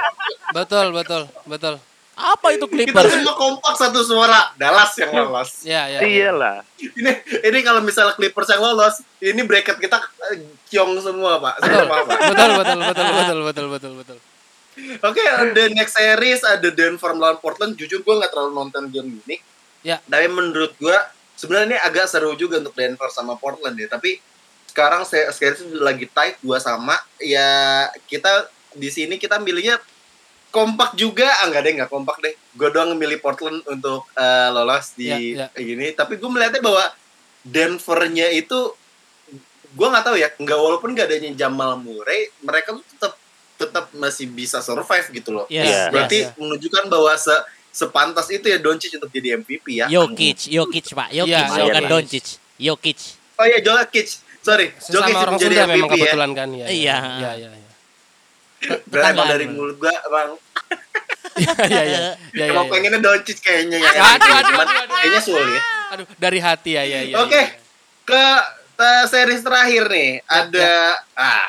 [0.55, 1.75] Betul, betul, betul.
[2.21, 3.11] Apa itu kita Clippers?
[3.11, 5.63] semua kompak satu suara Dallas yang lolos.
[5.67, 5.99] Ya, ya.
[5.99, 6.07] ya.
[6.07, 6.55] Iyalah.
[6.79, 7.11] Ini
[7.51, 9.99] ini kalau misalnya Clippers yang lolos, ini bracket kita
[10.31, 10.39] eh,
[10.71, 11.59] kiong semua pak.
[11.59, 11.83] Betul.
[11.83, 12.19] Semua, pak.
[12.31, 14.17] Betul, betul, betul, betul, betul, betul, betul.
[15.03, 17.75] Oke, the next series ada Denver melawan Portland.
[17.75, 19.35] Jujur gue nggak terlalu nonton game ini.
[19.81, 19.97] Ya.
[20.05, 20.97] Tapi menurut gue
[21.41, 23.89] sebenarnya ini agak seru juga untuk Denver sama Portland ya.
[23.89, 24.21] Tapi
[24.69, 26.93] sekarang itu lagi tight dua sama.
[27.17, 28.45] Ya kita
[28.77, 29.81] di sini kita milihnya
[30.53, 31.25] kompak juga.
[31.41, 32.37] Ah nggak deh nggak kompak deh.
[32.53, 35.47] Gue doang milih Portland untuk eh, lolos di Ya, ya.
[35.57, 35.89] ini.
[35.97, 36.85] Tapi gue melihatnya bahwa
[37.41, 38.77] Denvernya itu
[39.73, 40.29] gue nggak tahu ya.
[40.37, 43.13] Nggak walaupun nggak adanya Jamal Murray, mereka tuh tetap
[43.57, 45.45] tetap masih bisa survive gitu loh.
[45.49, 45.81] Yes, Iya.
[45.89, 47.33] Berarti Iya, menunjukkan bahwa se
[47.71, 49.87] sepantas itu ya Doncic untuk jadi MVP ya.
[49.87, 51.89] Jokic, Jokic Pak, Jokic, Iya, bukan iya.
[51.89, 52.99] Doncic, Jokic.
[53.35, 54.07] Oh iya Jokic.
[54.41, 55.93] Sorry, Sesama Jokic orang menjadi Sunda MVP memang ya.
[55.95, 56.65] kebetulan kan ya.
[56.65, 56.97] Iya.
[56.99, 57.69] Iya, iya, iya.
[58.85, 60.29] Berarti emang dari mulut gua emang
[61.31, 61.99] Iya, iya, iya.
[61.99, 62.71] Iya, iya, emang iya.
[62.73, 63.89] pengennya Doncic kayaknya ya.
[63.89, 64.93] Aduh, aduh, aduh, Cuman aduh, aduh.
[64.93, 65.63] Kayaknya sulit.
[65.91, 67.15] Aduh, dari hati ya, ya, ya.
[67.19, 67.33] Oke.
[67.33, 67.45] ya.
[68.01, 68.23] Ke
[68.77, 70.69] eh, series terakhir nih ada
[71.13, 71.47] ah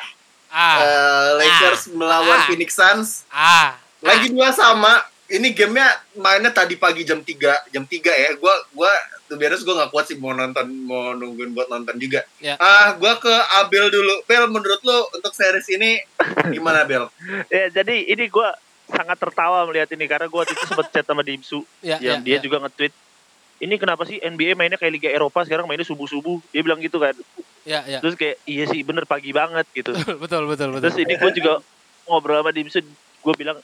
[0.53, 2.45] Ah, eh, Lakers melawan Ah.
[2.45, 3.25] Phoenix Suns.
[3.27, 3.73] ah.
[3.99, 5.01] Lagi dua sama.
[5.25, 8.29] Ini gamenya mainnya tadi pagi jam 3 jam 3 ya.
[8.35, 8.91] Gua gua
[9.25, 12.27] tuh beres gua nggak kuat sih mau nonton mau nungguin buat nonton juga.
[12.37, 12.53] Ya.
[12.57, 14.21] Ah, gua ke Abel dulu.
[14.23, 15.97] Bel menurut lu untuk series ini
[16.49, 17.07] gimana Bel?
[17.49, 18.51] Ya, jadi ini gua
[18.85, 22.25] sangat tertawa melihat ini karena gua waktu itu sempat chat sama Dimsu Ya, yang ya,
[22.25, 22.41] dia ya.
[22.41, 22.93] juga nge-tweet
[23.59, 27.15] ini kenapa sih NBA mainnya kayak Liga Eropa sekarang mainnya subuh-subuh dia bilang gitu kan
[27.63, 28.03] Ya, ya.
[28.03, 30.19] terus kayak iya sih bener pagi banget gitu Betul,
[30.51, 30.83] betul, betul.
[30.83, 31.63] terus ini gue juga
[32.03, 32.83] ngobrol sama Dimsu
[33.23, 33.55] gue bilang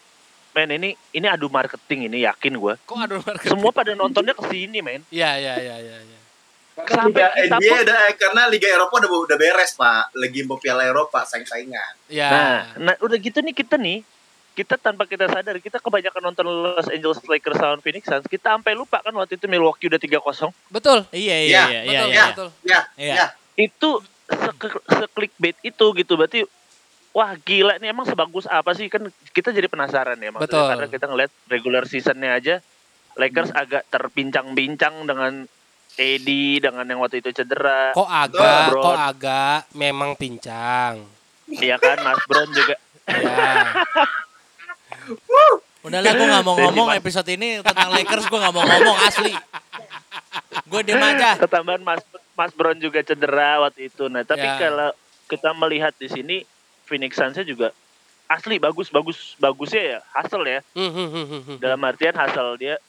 [0.52, 3.52] men ini ini adu marketing ini yakin gue Kok aduh marketing?
[3.52, 6.18] semua pada nontonnya ke sini men Ya, ya, ya, ya, ya.
[6.80, 10.16] Kan Sampai Liga kita NBA pun- udah eh, karena Liga Eropa udah udah beres pak,
[10.16, 11.94] lagi mau Piala Eropa saing-saingan.
[12.08, 12.30] Ya.
[12.30, 14.00] nah, nah udah gitu nih kita nih
[14.52, 18.74] kita tanpa kita sadar kita kebanyakan nonton Los Angeles Lakers lawan Phoenix Suns kita sampai
[18.74, 21.04] lupa kan waktu itu Milwaukee udah 3-0 Betul.
[21.10, 22.26] Iya, Iya, iya, iya, iya, Betul, iya.
[22.30, 22.50] betul.
[22.64, 23.14] Ya, Iya.
[23.14, 23.28] ya.
[23.58, 23.90] itu
[24.26, 24.56] se-
[24.90, 26.40] se-clickbait itu gitu berarti
[27.10, 30.70] wah gila ini emang sebagus apa sih kan kita jadi penasaran ya maksudnya Betul.
[30.70, 32.56] karena kita ngeliat regular seasonnya aja
[33.14, 35.44] Lakers agak terpincang-bincang dengan
[35.94, 38.82] AD dengan yang waktu itu cedera Kok agak, Bro.
[38.82, 41.04] kok agak memang pincang.
[41.50, 42.76] ya kan Mas Brown juga
[43.10, 43.74] Ya.
[45.80, 49.34] Udahlah gue gak mau ngomong episode ini tentang Lakers gue gak mau ngomong asli.
[50.68, 51.40] Gue diem aja.
[51.40, 54.56] ketambahan Mas Mas Brown juga cedera waktu itu nah tapi Ya.
[54.60, 54.90] kalau
[55.26, 56.38] kita melihat di sini
[56.90, 57.70] Phoenix Suns juga
[58.26, 60.60] asli bagus bagus bagusnya ya hasil ya.
[60.74, 62.82] Hmm, hmm, hmm, dalam artian hasil dia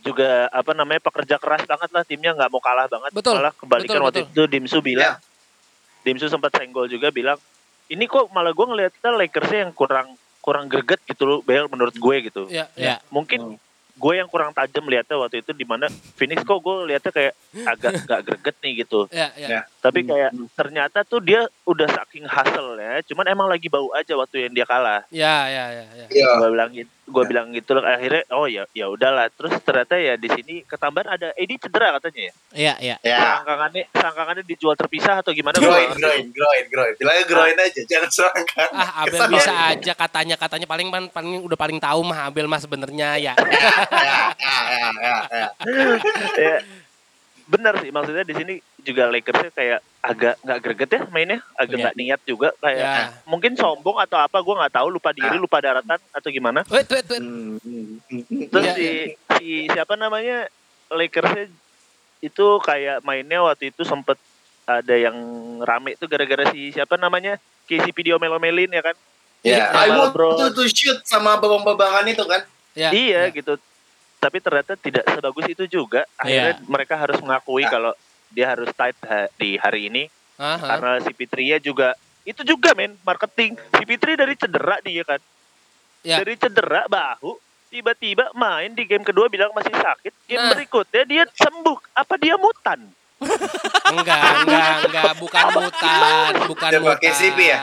[0.00, 3.10] juga apa namanya pekerja keras banget lah timnya nggak mau kalah banget.
[3.12, 5.18] Betul, malah kebalikan betul, waktu itu Dimsu bilang.
[6.00, 7.36] Dimsu sempat senggol juga bilang
[7.90, 12.16] ini kok malah gue ngeliatnya Lakersnya yang kurang kurang greget gitu loh Bel menurut gue
[12.24, 12.48] gitu.
[12.48, 12.96] Ya, Ya.
[12.96, 13.04] ya.
[13.12, 13.60] mungkin
[14.00, 17.34] gue yang kurang tajam lihatnya waktu itu di mana Phoenix kok gue lihatnya kayak
[17.68, 19.00] agak nggak greget nih gitu.
[19.12, 19.48] Ya, ya.
[19.52, 19.60] Ya.
[19.84, 24.44] tapi kayak ternyata tuh dia udah saking hasil ya cuman emang lagi bau aja waktu
[24.44, 26.06] yang dia kalah Ya, ya, ya, ya.
[26.06, 26.28] Iya.
[26.36, 30.14] gue bilang gitu gue bilang gitu loh akhirnya oh ya ya udahlah terus ternyata ya
[30.14, 32.96] di sini ketambahan ada Edi cedera katanya ya Iya, iya.
[33.02, 33.18] Ya.
[33.36, 36.94] sangkangannya sangkangannya dijual terpisah atau gimana Groin, groin, groin, groin.
[36.96, 38.68] Bilangnya groin aja, jangan serangkan.
[38.72, 39.70] Ah, Abel Kesan bisa banget.
[39.76, 43.34] aja katanya katanya paling paling, paling udah paling tahu mah Abel mah sebenarnya ya.
[44.00, 45.46] Ya, ya, ya, ya, ya.
[46.36, 46.56] ya,
[47.46, 51.82] bener sih maksudnya di sini juga Lakersnya kayak agak nggak greget ya mainnya, agak Iya.
[51.82, 53.12] nggak niat juga kayak Ya.
[53.24, 55.38] mungkin sombong atau apa gue nggak tahu lupa diri, Ah.
[55.38, 56.64] lupa daratan atau gimana.
[56.66, 57.20] Wait, wait, wait.
[57.20, 57.60] Hmm,
[58.48, 58.88] Terus Iya, si,
[59.34, 60.48] si siapa namanya
[60.88, 61.46] Lakersnya
[62.20, 64.16] itu kayak mainnya waktu itu sempet
[64.64, 65.16] ada yang
[65.60, 68.96] rame tuh gara-gara si siapa namanya KCP Dio Melomelin ya kan?
[69.40, 70.34] Ya, Sama I want LeBron.
[70.36, 72.44] to, to shoot sama babang-babangan itu kan.
[72.72, 73.32] Ya, iya ya.
[73.32, 73.56] gitu.
[74.16, 76.04] Tapi ternyata tidak sebagus itu juga.
[76.14, 76.64] Akhirnya Iya.
[76.66, 77.70] mereka harus mengakui Ah.
[77.70, 77.92] kalau
[78.30, 80.06] dia harus tight ha- di hari ini
[80.36, 80.58] Aha.
[80.58, 83.56] karena si Fitria juga itu juga men marketing.
[83.74, 85.20] Si Fitri dari cedera dia kan.
[86.00, 86.20] Ya.
[86.20, 87.36] Dari cedera bahu
[87.68, 90.12] tiba-tiba main di game kedua bilang masih sakit.
[90.26, 90.50] Game Nah.
[90.52, 91.78] berikutnya dia sembuh.
[91.92, 92.80] Apa dia mutan?
[93.90, 96.96] Enggak, enggak, enggak, bukan mutan, bukan Dia mutan.
[96.96, 97.58] pakai ya?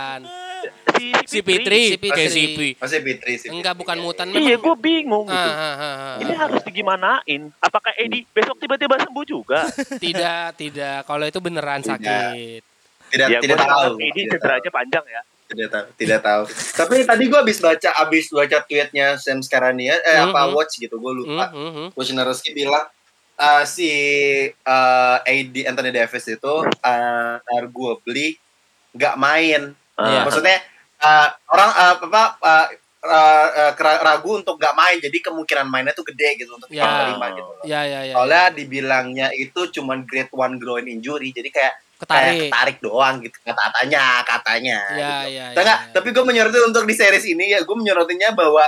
[0.98, 2.10] Si, Si Fitri, Si Fitri.
[2.10, 2.60] kayak CP.
[2.78, 3.50] Masih Fitri sih.
[3.50, 4.28] Enggak, bukan mutan.
[4.28, 5.50] Iya, gue bingung Ah, gitu.
[5.50, 6.16] ah, ah, ah.
[6.20, 7.42] Ini harus digimanain?
[7.58, 9.70] Apakah Edi besok tiba-tiba sembuh juga?
[10.04, 11.04] Tidak, tidak.
[11.04, 11.92] Kalau itu beneran Tidak.
[11.94, 12.62] sakit.
[13.08, 13.94] Tidak, ya, tidak gue tahu.
[13.98, 15.22] Edi Tidak cederanya panjang ya.
[15.22, 15.36] tahu.
[15.48, 15.86] Tidak tahu.
[15.96, 16.44] Tidak tahu.
[16.76, 20.28] Tapi tadi gue habis baca habis baca tweetnya Sam Skarania eh Mhm.
[20.28, 21.48] apa watch gitu gue lupa.
[21.48, 21.88] Hmm, hmm, hmm.
[21.94, 22.84] Wojnarowski bilang
[23.34, 23.88] eh, si
[24.52, 28.36] eh, AD Anthony Davis itu eh arguably
[28.92, 29.72] nggak main.
[29.96, 30.22] Iya.
[30.22, 30.58] Maksudnya
[30.98, 32.24] eh, orang eh, apa
[33.00, 36.84] eh, kera- ragu untuk nggak main jadi kemungkinan mainnya tuh gede gitu untuk Ya.
[36.84, 37.52] kita terima gitu.
[37.64, 38.14] Ya, ya, ya.
[38.14, 42.30] Soalnya dibilangnya itu cuman grade one groin injury jadi kayak Ketarik.
[42.38, 44.78] kayak tarik doang gitu katanya katanya.
[44.92, 45.30] Ya, gitu.
[45.34, 45.92] ya, Nah, ya, nggak, ya.
[45.94, 48.66] tapi gue menyoroti untuk di series ini ya gue menyorotinya bahwa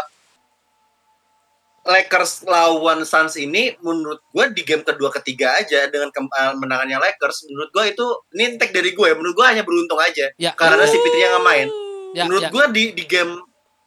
[1.79, 6.95] Lakers lawan Suns ini menurut gue di game kedua ketiga aja dengan ke- eh, menangannya
[6.97, 8.05] Lakers menurut gue itu
[8.35, 10.53] ini dari gue ya menurut gue hanya beruntung aja Ya.
[10.53, 11.67] karena si Fitri nggak main
[12.11, 12.49] Ya, menurut ya.
[12.49, 13.37] gue di di game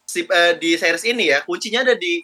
[0.02, 2.22] si, eh, di series ini ya kuncinya ada di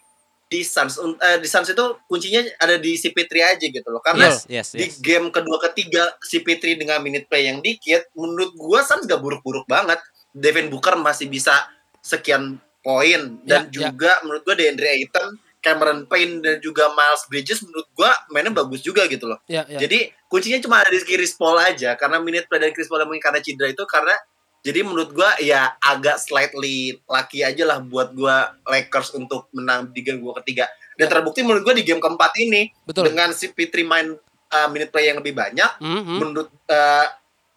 [0.49, 4.01] di Suns Un- eh, di Suns itu kuncinya ada di si Fitri aja gitu loh
[4.01, 4.96] karena Yes, yes, di yes.
[4.99, 9.66] game kedua ketiga si Fitri dengan minute play yang dikit menurut gua Suns gak buruk-buruk
[9.66, 10.01] banget
[10.32, 11.53] Devin Booker masih bisa
[12.01, 13.92] sekian poin dan Ya, ya.
[13.92, 18.80] juga menurut gua DeAndre Ayton Cameron Payne dan juga Miles Bridges menurut gua mainnya bagus
[18.80, 19.82] juga gitu loh Ya, ya.
[19.82, 23.11] jadi kuncinya cuma ada di Chris Paul aja karena minute play dari Chris Paul yang
[23.11, 24.14] mungkin karena cedera itu karena
[24.61, 30.00] jadi menurut gua ya agak slightly lucky aja lah buat gua Lakers untuk menang di
[30.02, 33.11] game gua ketiga dan terbukti menurut gua di game keempat ini Betul.
[33.11, 34.14] dengan si Fitri main
[34.48, 36.18] uh, minute play yang lebih banyak Hmm, hmm.
[36.18, 37.06] menurut uh,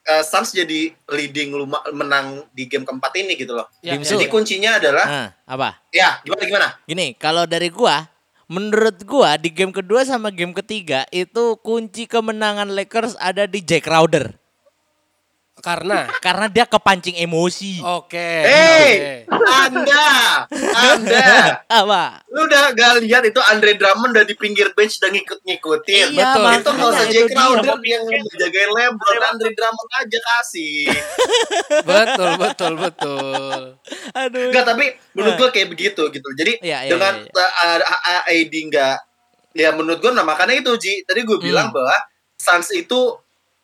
[0.08, 3.68] uh, Suns jadi leading luma- menang di game keempat ini gitu loh.
[3.82, 3.97] Ya.
[3.97, 5.78] Jadi kuncinya adalah Nah, apa?
[5.93, 6.68] ya gimana gimana?
[6.86, 8.10] Gini, kalau dari gua,
[8.49, 13.86] menurut gua di game kedua sama game ketiga itu kunci kemenangan Lakers ada di Jack
[13.88, 14.41] Crowder.
[15.62, 17.80] Karena Karena dia kepancing emosi.
[17.80, 18.18] Oke.
[18.43, 20.09] Hey, Anda,
[20.74, 21.30] Anda,
[21.82, 22.26] Apa?
[22.28, 26.07] lu udah gak lihat itu Andre Drummond udah di pinggir bench udah ngikut-ngikutin.
[26.12, 26.45] Iya, Betul.
[26.57, 27.24] Itu nggak usah dia.
[27.30, 30.89] Crowder yang menjagain LeBron, Andre Drummond aja kasih.
[31.89, 33.62] betul, betul, betul.
[34.12, 34.47] Aduh.
[34.49, 36.28] Enggak, tapi menurut gua kayak begitu gitu.
[36.36, 37.45] Jadi Iya, iya, dengan iya.
[37.80, 38.97] uh, uh, AD enggak
[39.51, 41.03] ya menurut gua nah makanya itu Ji.
[41.03, 41.76] Tadi gua bilang Hmm.
[41.78, 41.95] bahwa
[42.41, 42.99] Suns itu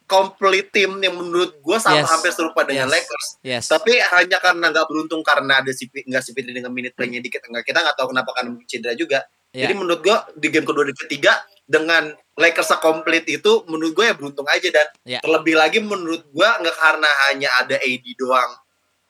[0.08, 2.10] complete tim yang menurut gua sama Yes.
[2.10, 2.94] hampir serupa dengan Yes.
[2.96, 3.28] Lakers.
[3.44, 3.64] Yes.
[3.68, 7.44] Tapi hanya karena nggak beruntung karena ada si nggak si Fitri dengan minute playnya dikit
[7.46, 9.28] enggak kita nggak tahu kenapa kan cedera juga.
[9.52, 9.68] Ya.
[9.68, 11.34] Jadi menurut gua di game kedua dan ketiga
[11.68, 12.04] dengan
[12.40, 15.20] Lakers komplit itu menurut gue ya beruntung aja dan Ya.
[15.20, 18.52] terlebih lagi menurut gua nggak karena hanya ada AD doang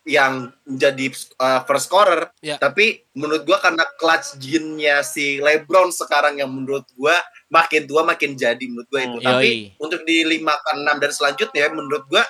[0.07, 2.55] yang menjadi uh, first scorer Ya.
[2.55, 7.11] tapi menurut gua karena clutch gene-nya si LeBron sekarang yang menurut gua
[7.47, 9.75] makin tua makin jadi menurut gua itu Hmm, tapi yoi.
[9.77, 12.23] untuk di 5 ke 6 dan selanjutnya menurut gua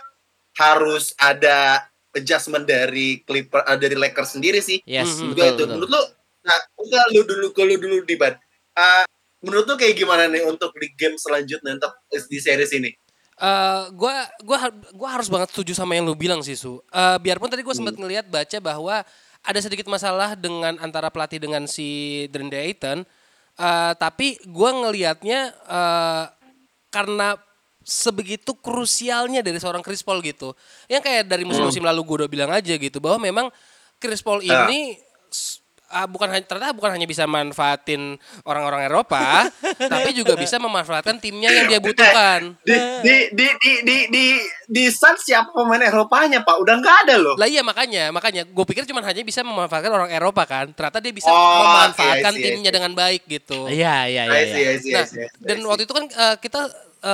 [0.55, 5.53] harus ada adjustment dari Clipper uh, dari Lakers sendiri sih Yes, menurut gua betul, itu
[5.55, 5.69] betul.
[5.71, 6.01] menurut lu
[6.41, 8.35] nah enggak lu dulu kalau dulu di ban
[8.73, 9.01] Uh,
[9.41, 12.93] menurut lu kayak gimana nih untuk di game selanjutnya untuk di series ini
[13.37, 14.57] Eh, gua gua
[14.97, 16.81] gua harus banget setuju sama yang lu bilang sih su.
[16.89, 18.01] Eh, biarpun tadi gua sempat Hmm.
[18.01, 19.05] ngelihat baca bahwa
[19.45, 23.05] ada sedikit masalah dengan antara pelatih dengan si DeAndre Ayton.
[23.53, 26.23] Eh, tapi gua ngelihatnya eh,
[26.89, 27.37] karena
[27.85, 30.57] sebegitu krusialnya dari seorang Chris Paul gitu.
[30.89, 33.47] Yang kayak dari musim-musim lalu gua udah bilang aja gitu bahwa memang
[34.01, 34.65] Chris Paul Ah.
[34.65, 34.97] ini
[35.29, 39.47] s- ah, bukan hanya ternyata bukan hanya bisa manfaatin orang-orang Eropa,
[39.93, 42.55] tapi juga bisa memanfaatkan timnya yang dia butuhkan.
[42.63, 44.25] di di di di di di,
[44.67, 48.65] di Suns siapa pemain Eropanya pak udah nggak ada loh Lah iya makanya, makanya gue
[48.67, 50.71] pikir cuma hanya bisa memanfaatkan orang Eropa kan.
[50.71, 53.67] Ternyata dia bisa Oh, memanfaatkan oke, I see, I timnya dengan baik gitu.
[53.67, 54.41] Iya, iya, iya.
[54.43, 54.71] iya.
[54.71, 55.05] I see, I Nah,
[55.39, 56.61] dan waktu itu kan eh, kita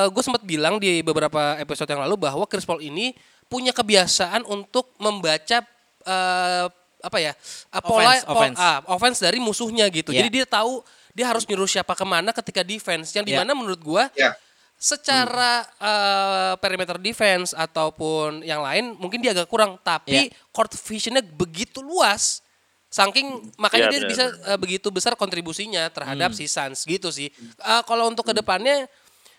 [0.10, 3.14] gue sempat bilang di beberapa episode yang lalu bahwa Chris Paul ini
[3.46, 5.62] punya kebiasaan untuk membaca
[6.08, 6.66] eh,
[7.04, 8.58] apa ya eh, pola Offense, pol- offense.
[8.58, 10.10] ah, offense dari musuhnya gitu.
[10.10, 10.24] Iya.
[10.24, 10.80] Jadi dia tahu
[11.12, 13.12] dia harus nyuruh siapa ke mana ketika defense.
[13.12, 13.30] Yang Iya.
[13.30, 14.32] di mana menurut gue ya
[14.74, 21.80] secara eh, perimeter defense ataupun yang lain mungkin dia agak kurang tapi court visionnya begitu
[21.80, 22.44] luas
[22.88, 23.26] saking
[23.56, 26.38] makanya Iya, dia bisa eh, begitu besar kontribusinya terhadap Hmm.
[26.38, 28.86] si Suns gitu sih Eh, kalau untuk ke depannya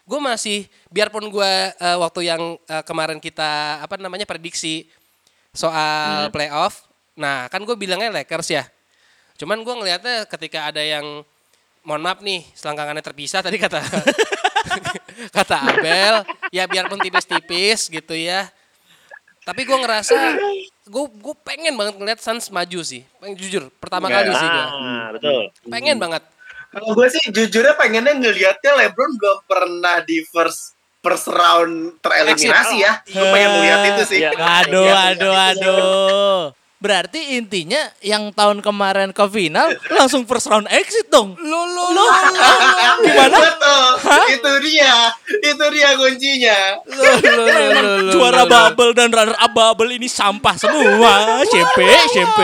[0.05, 4.89] gue masih biarpun gue eh, waktu yang eh, kemarin kita apa namanya prediksi
[5.53, 6.84] soal playoff
[7.15, 8.65] nah kan gue bilangnya Lakers ya
[9.35, 11.23] cuman gue ngelihatnya ketika ada yang
[11.83, 13.79] mohon maaf nih selangkangannya terpisah tadi kata
[15.37, 16.15] kata Abel
[16.51, 18.49] ya biarpun tipis-tipis gitu ya
[19.45, 20.17] tapi gue ngerasa
[20.85, 24.23] gue gue pengen banget ngeliat Suns maju sih pengen jujur pertama Nggak.
[24.23, 25.43] kali sih gue Ah, betul.
[25.69, 26.23] pengen banget
[26.69, 32.99] Kalau gue sih jujurnya pengennya ngelihatnya LeBron gak pernah di first first round tereliminasi ya.
[33.05, 34.19] Gue pengen melihat itu sih.
[34.19, 34.35] Iya.
[34.35, 35.45] Aduh, Iya, aduh, iya.
[35.55, 36.41] aduh.
[36.85, 41.33] Berarti intinya yang tahun kemarin ke final langsung first round exit dong.
[41.41, 42.05] Lo lo lo.
[43.01, 43.41] Gimana?
[43.41, 43.89] Betul.
[44.37, 44.93] Itu dia.
[45.25, 46.85] Itu dia kuncinya.
[47.25, 51.41] Emang juara bubble dan runner up bubble ini sampah semua.
[51.49, 52.41] SMP, SMP.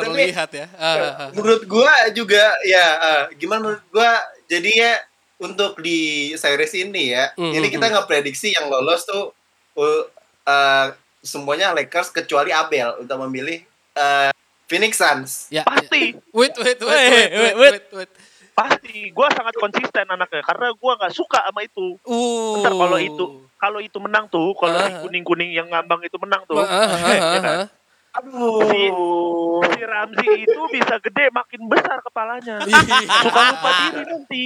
[0.00, 1.28] terlihat ya ah.
[1.34, 4.16] Menurut gua juga ya eh, gimana menurut gua
[4.48, 4.94] jadi ya
[5.42, 7.34] untuk di series ini ya.
[7.34, 7.52] Mhm.
[7.58, 9.34] Ini kita nggak prediksi yang lolos tuh
[9.80, 10.04] uh,
[10.46, 10.86] eh,
[11.20, 13.62] semuanya Lakers kecuali Abel untuk memilih
[13.94, 14.30] eh,
[14.66, 15.30] Phoenix Suns.
[15.48, 18.12] ya Pasti, wait wait wait Wait, wait wait, wait wait wait
[18.60, 19.08] pasti.
[19.10, 21.96] Gue sangat konsisten anaknya karena gue nggak suka sama itu.
[22.04, 23.24] uh Ntar kalau itu
[23.56, 27.18] kalau itu menang tuh, kalau si kuning-kuning yang ngambang itu menang tuh, Ah, ah, ah,
[27.20, 27.66] ah, ah.
[28.10, 29.62] Aduh.
[29.70, 32.58] si Ramzi itu bisa gede makin besar kepalanya.
[33.24, 34.44] Suka lupa diri nanti.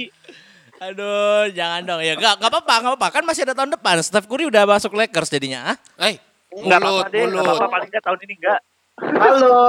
[0.75, 2.01] Aduh, jangan dong.
[2.03, 3.07] Ya enggak enggak apa-apa, enggak apa-apa.
[3.09, 3.95] Kan masih ada tahun depan.
[4.03, 5.73] Steph Curry udah masuk Lakers jadinya.
[5.73, 6.11] Ah?
[6.11, 6.19] Eh,
[6.55, 7.43] Nggak mulut, apa-apa deh, nggak mulut.
[7.51, 8.59] apa-apa paling nggak tahun ini nggak.
[8.95, 9.59] Halo.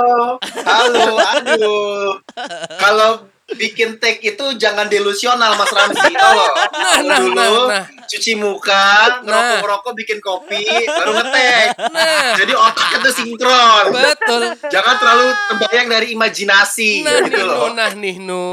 [0.63, 2.11] Halo, aduh.
[2.83, 3.11] Kalau
[3.59, 6.51] bikin take itu jangan delusional Mas Ramzi tau loh.
[6.55, 7.85] Nah, nah, dulu nah, nah.
[8.07, 11.67] cuci muka, ngerokok-ngerokok, bikin kopi, baru ngetek.
[11.91, 12.35] Nah.
[12.39, 13.85] Jadi otak itu sinkron.
[13.91, 14.43] Betul.
[14.71, 17.71] Jangan terlalu terbayang dari imajinasi Nah, gitu nih, loh.
[17.75, 18.47] nah, nih, nu.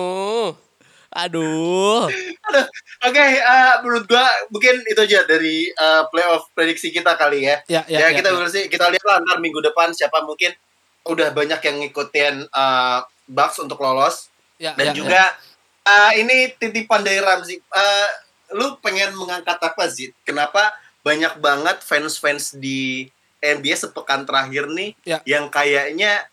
[1.13, 2.09] Aduh.
[3.07, 7.61] Oke, eh, menurut gua mungkin itu aja dari eh, playoff prediksi kita kali ya.
[7.67, 8.35] Ya, ya, Ya, ya, kita ya.
[8.37, 10.51] bersih, kita lihat lah ntar minggu depan siapa mungkin
[11.05, 15.21] udah banyak yang ngikutin eh, Bucks untuk lolos Ya, dan ya, juga
[15.83, 17.57] eh, ini titipan dari Ramzi.
[17.59, 18.09] Eh,
[18.53, 20.13] lu pengen mengangkat apa sih?
[20.23, 20.71] Kenapa
[21.03, 23.09] banyak banget fans-fans di
[23.43, 25.19] NBA sepekan terakhir nih Ya.
[25.27, 26.23] yang kayaknya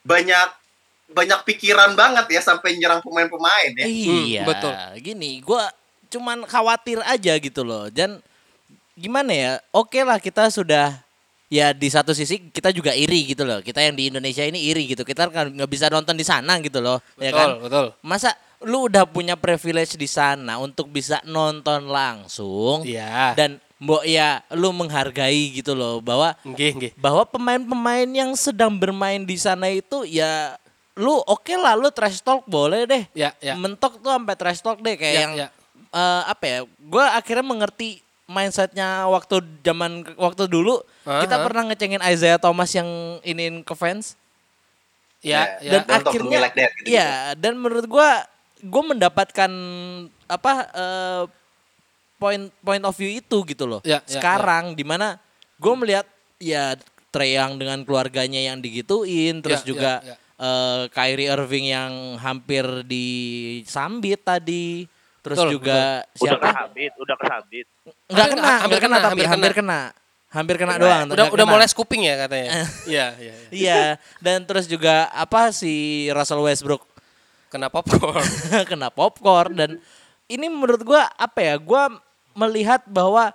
[0.00, 0.48] banyak
[1.10, 3.86] banyak pikiran banget ya sampai nyerang pemain-pemain ya.
[3.86, 4.72] Iya, betul.
[5.02, 5.68] Gini, gua
[6.10, 7.90] cuman khawatir aja gitu loh.
[7.90, 8.22] Dan
[8.94, 9.52] gimana ya?
[9.70, 10.98] Oke lah kita sudah
[11.50, 13.58] ya di satu sisi kita juga iri gitu loh.
[13.58, 15.02] Kita yang di Indonesia ini iri gitu.
[15.02, 17.58] Kita kan nggak bisa nonton di sana gitu loh, ya kan?
[17.58, 17.86] Betul, betul.
[18.06, 18.30] Masa
[18.60, 23.32] lu udah punya privilege di sana untuk bisa nonton langsung Iya.
[23.32, 26.92] dan mbok ya lu menghargai gitu loh bahwa Nggih, nggih.
[27.00, 30.60] bahwa pemain-pemain yang sedang bermain di sana itu ya
[31.00, 33.56] lu oke lah lu trash talk boleh deh Ya, ya.
[33.56, 35.48] mentok tuh sampai trash talk deh kayak Ya, yang ya.
[35.90, 37.88] eh, apa ya gue akhirnya mengerti
[38.28, 41.42] mindsetnya waktu zaman waktu dulu Ah, kita ah.
[41.42, 42.86] pernah ngecengin Isaiah Thomas yang
[43.22, 44.14] iniin ke fans
[45.20, 45.70] Ya, Ya, ya.
[45.70, 46.86] dan Don't me akhirnya like that, gitu.
[46.90, 48.24] iya dan menurut gua
[48.56, 49.50] gue mendapatkan
[50.26, 51.22] apa eh,
[52.16, 55.16] point point of view itu gitu loh Ya, ya, sekarang di mana
[55.56, 56.04] gue melihat
[56.36, 56.76] ya
[57.10, 60.16] Trae Young dengan keluarganya yang digituin terus Ya, juga ya, ya.
[60.40, 64.88] Eh, Kyrie Irving yang hampir disambit tadi
[65.20, 67.66] terus Betul, juga Udah siapa kesabit, udah kesabit.
[68.08, 69.80] nggak Hampir- kena hampir hampir kena kena, tapi hampir hampir kena.
[69.92, 69.98] kena
[70.30, 71.52] hampir kena Udah- doang Udah udah kena.
[71.52, 72.50] mulai kuping ya katanya.
[72.86, 73.06] Iya, iya.
[73.18, 73.34] iya.
[73.50, 73.82] iya
[74.18, 75.72] dan terus juga apa si
[76.08, 76.88] Russell Westbrook
[77.48, 78.22] Kena popcorn.
[78.70, 79.70] kena popcorn dan
[80.24, 81.90] ini menurut gua apa ya gua
[82.32, 83.34] melihat bahwa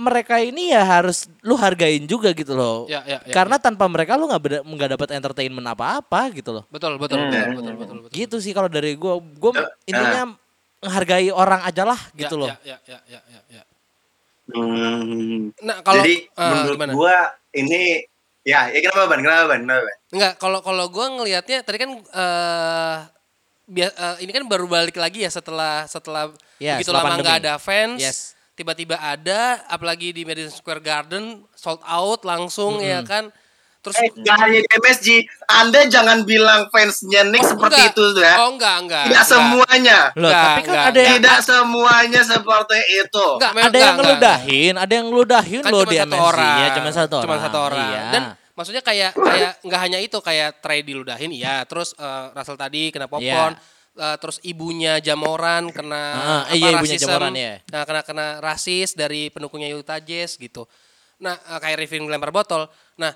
[0.00, 4.16] mereka ini ya harus lu hargain juga gitu loh Ya, ya, ya, karena tanpa mereka
[4.16, 7.28] lu nggak nggak dapat entertainment apa-apa gitu loh Betul, betul, Hmm.
[7.28, 8.16] betul, betul, betul, betul.
[8.16, 10.22] gitu sih kalau dari gua gua Ya, intinya
[10.80, 13.62] menghargai orang aja lah gitu Ya, loh Ya, ya, ya, ya, ya, ya.
[14.50, 15.52] Hmm.
[15.60, 16.92] Nah, kalau Jadi eh, menurut gimana?
[16.92, 17.16] gua
[17.52, 18.02] ini
[18.42, 19.20] ya, ya kenapa ban?
[19.20, 19.60] Kenapa ban?
[19.62, 19.96] Kenapa ban?
[20.10, 22.96] Enggak, kalau kalau gue ngelihatnya tadi kan eh
[23.64, 27.38] bia- eh, ini kan baru balik lagi ya setelah setelah Ya, begitu setelah lama nggak
[27.40, 28.00] ada fans.
[28.00, 28.18] Yes.
[28.60, 31.24] Tiba-tiba ada, apalagi di Madison Square Garden
[31.56, 33.32] sold out langsung ya kan.
[33.80, 35.08] Terus Eh, gak hanya di MSG,
[35.48, 37.96] Anda jangan bilang fansnya Nick Oh, seperti enggak.
[37.96, 38.34] itu ya.
[38.36, 39.04] Oh enggak, enggak.
[39.08, 39.32] Tidak enggak.
[39.32, 39.98] semuanya.
[40.12, 43.26] loh Nggak, tapi kan nggak, ada yang Tidak semuanya seperti itu.
[43.32, 43.96] Enggak, ada enggak, yang enggak.
[43.96, 46.56] ngeludahin ada yang ngeludahin Kan loh cuma di satu MSG orang.
[46.60, 47.88] ya cuma satu orang Cuma satu orang.
[47.88, 48.02] Iya.
[48.12, 52.92] Dan maksudnya kayak kayak nggak hanya itu kayak Trey diludahin iya, terus eh, Russell tadi
[52.92, 53.56] kena popcorn.
[53.56, 53.79] Iya.
[53.96, 57.54] Eh, terus ibunya Jamoran kena Ah, apa, iya, ibunya rasism, Jamoran, ya.
[57.72, 60.68] nah, kena kena rasis dari pendukungnya Utah Jazz gitu.
[61.20, 62.64] Nah, uh, kayak Irving lempar botol.
[62.96, 63.12] Nah,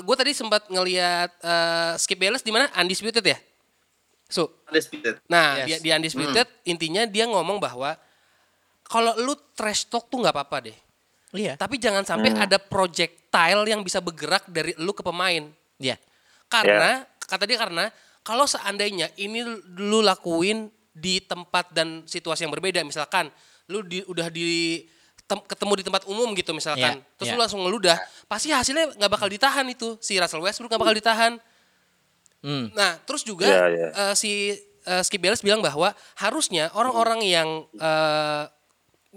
[0.00, 3.36] gue tadi sempat ngelihat eh, Skip Bayless di mana undisputed ya.
[4.28, 5.20] So, Undisputed.
[5.28, 5.80] Nah, Yes.
[5.80, 7.96] di, di Undisputed intinya dia ngomong bahwa
[8.84, 10.78] kalau lu trash talk tuh nggak apa-apa deh.
[11.36, 11.60] Iya.
[11.60, 15.44] Tapi jangan sampai ada projectile yang bisa bergerak dari lu ke pemain.
[15.76, 16.00] Iya.
[16.48, 17.92] Karena kata dia karena
[18.28, 19.40] kalau seandainya ini
[19.80, 23.32] lu lakuin di tempat dan situasi yang berbeda, misalkan
[23.72, 24.84] lu di, udah di
[25.24, 27.34] tem- ketemu di tempat umum gitu misalkan, Iya, terus iya.
[27.36, 27.96] lu langsung ngeludah,
[28.28, 31.32] pasti hasilnya nggak bakal ditahan itu si Russell Westbrook nggak bakal ditahan.
[32.44, 32.68] Hmm.
[32.76, 33.88] Nah, terus juga Iya, iya.
[33.96, 34.52] eh, si
[34.84, 37.48] eh, Skip Bayless bilang bahwa harusnya orang-orang yang
[37.80, 38.44] eh,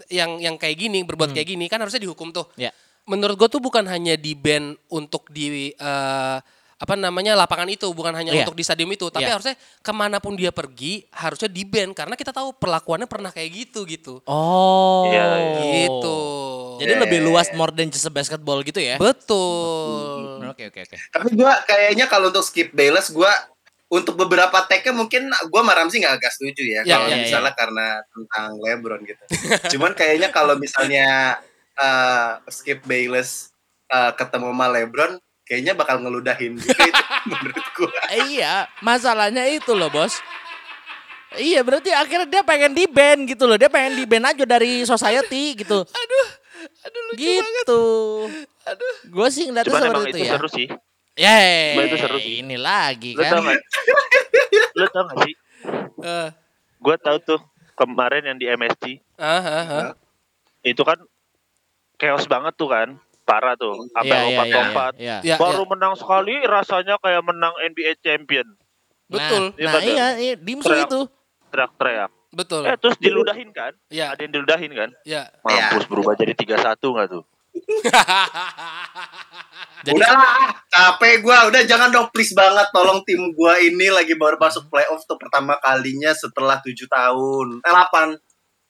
[0.08, 2.48] yang yang kayak gini berbuat kayak gini kan harusnya dihukum tuh.
[2.56, 2.72] Ya.
[3.12, 6.38] Menurut gue tuh bukan hanya di ban untuk di eh,
[6.82, 8.42] apa namanya lapangan itu, bukan hanya Iya.
[8.42, 9.38] untuk di stadium itu, tapi Iya.
[9.38, 13.50] harusnya ke mana pun dia pergi harusnya di ban karena kita tahu perlakuannya pernah kayak
[13.54, 14.18] gitu gitu.
[14.26, 15.06] Oh.
[15.06, 15.86] Iya, iya.
[15.86, 16.18] Gitu.
[16.82, 18.98] Jadi lebih luas more than just a basketball gitu ya.
[18.98, 20.42] betul.
[20.44, 20.98] Oke oke oke.
[21.14, 23.30] Tapi gua kayaknya kalau untuk skip Bayless gua
[23.88, 27.54] untuk beberapa tag mungkin gua sama Ramzi nggak agak setuju ya Ya, kalau ya, misalnya
[27.54, 29.24] karena tentang LeBron gitu.
[29.72, 31.38] Cuman kayaknya kalau misalnya
[31.78, 33.54] eh, skip Bayless
[33.88, 35.14] eh, ketemu sama LeBron
[35.52, 37.92] kayaknya bakal ngeludahin gitu itu menurut gua.
[38.32, 40.16] Iya, masalahnya itu loh, Bos.
[41.36, 43.60] Iya, berarti akhirnya dia pengen di ban gitu loh.
[43.60, 45.84] Dia pengen di ban aja dari society gitu.
[46.00, 46.28] Aduh.
[46.88, 47.84] Aduh lucu gitu.
[48.64, 48.94] Aduh.
[49.12, 50.32] Gue sih ngeliatnya Cuman seperti itu itu ya.
[50.38, 50.68] seru sih.
[51.12, 52.40] Yeay, itu seru sih.
[52.40, 53.52] ini lagi Lu tau kan.
[53.52, 53.62] gak?
[54.80, 55.36] Lu tau gak sih?
[56.02, 56.30] Eh,
[56.82, 57.38] Gue tahu tuh
[57.78, 59.90] kemarin yang di MSG ah, ah, ah.
[60.66, 60.98] itu kan
[61.96, 62.98] chaos banget tuh kan.
[63.32, 63.74] Parah tuh.
[63.90, 64.92] Sampai Iya, iya, iya, lompat-lompat.
[65.00, 65.18] iya.
[65.24, 65.70] Ya, Baru ya.
[65.72, 68.48] menang sekali rasanya kayak menang NBA champion.
[69.08, 69.56] Betul.
[69.56, 70.88] Nah, nah Iya, iya, iya, Teriak.
[70.88, 71.00] itu.
[71.48, 72.12] Teriak-teriak.
[72.32, 72.64] Betul.
[72.64, 73.72] Eh terus diludahin kan?
[73.88, 74.90] Ya, Ada yang diludahin kan?
[75.04, 75.28] ya.
[75.42, 77.24] Mampus berubah jadi 3-1 gak tuh?
[79.82, 80.38] Jadi- Udahlah,
[80.70, 81.50] capek gua.
[81.50, 85.58] Udah jangan dong please banget tolong tim gua ini lagi baru masuk playoff tuh pertama
[85.58, 87.48] kalinya setelah 7 tahun.
[87.60, 88.14] Eh 8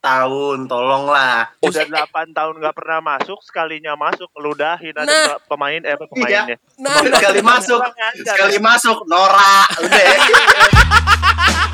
[0.02, 1.54] tahun, tolonglah.
[1.62, 5.38] Udah 8 tahun gak pernah masuk, sekalinya masuk ngeludahin ada Nah.
[5.46, 6.56] pemain eh apa pemainnya.
[6.82, 7.80] Nah, sekali masuk,
[8.26, 9.62] sekali masuk Nora.
[9.78, 10.02] Udah.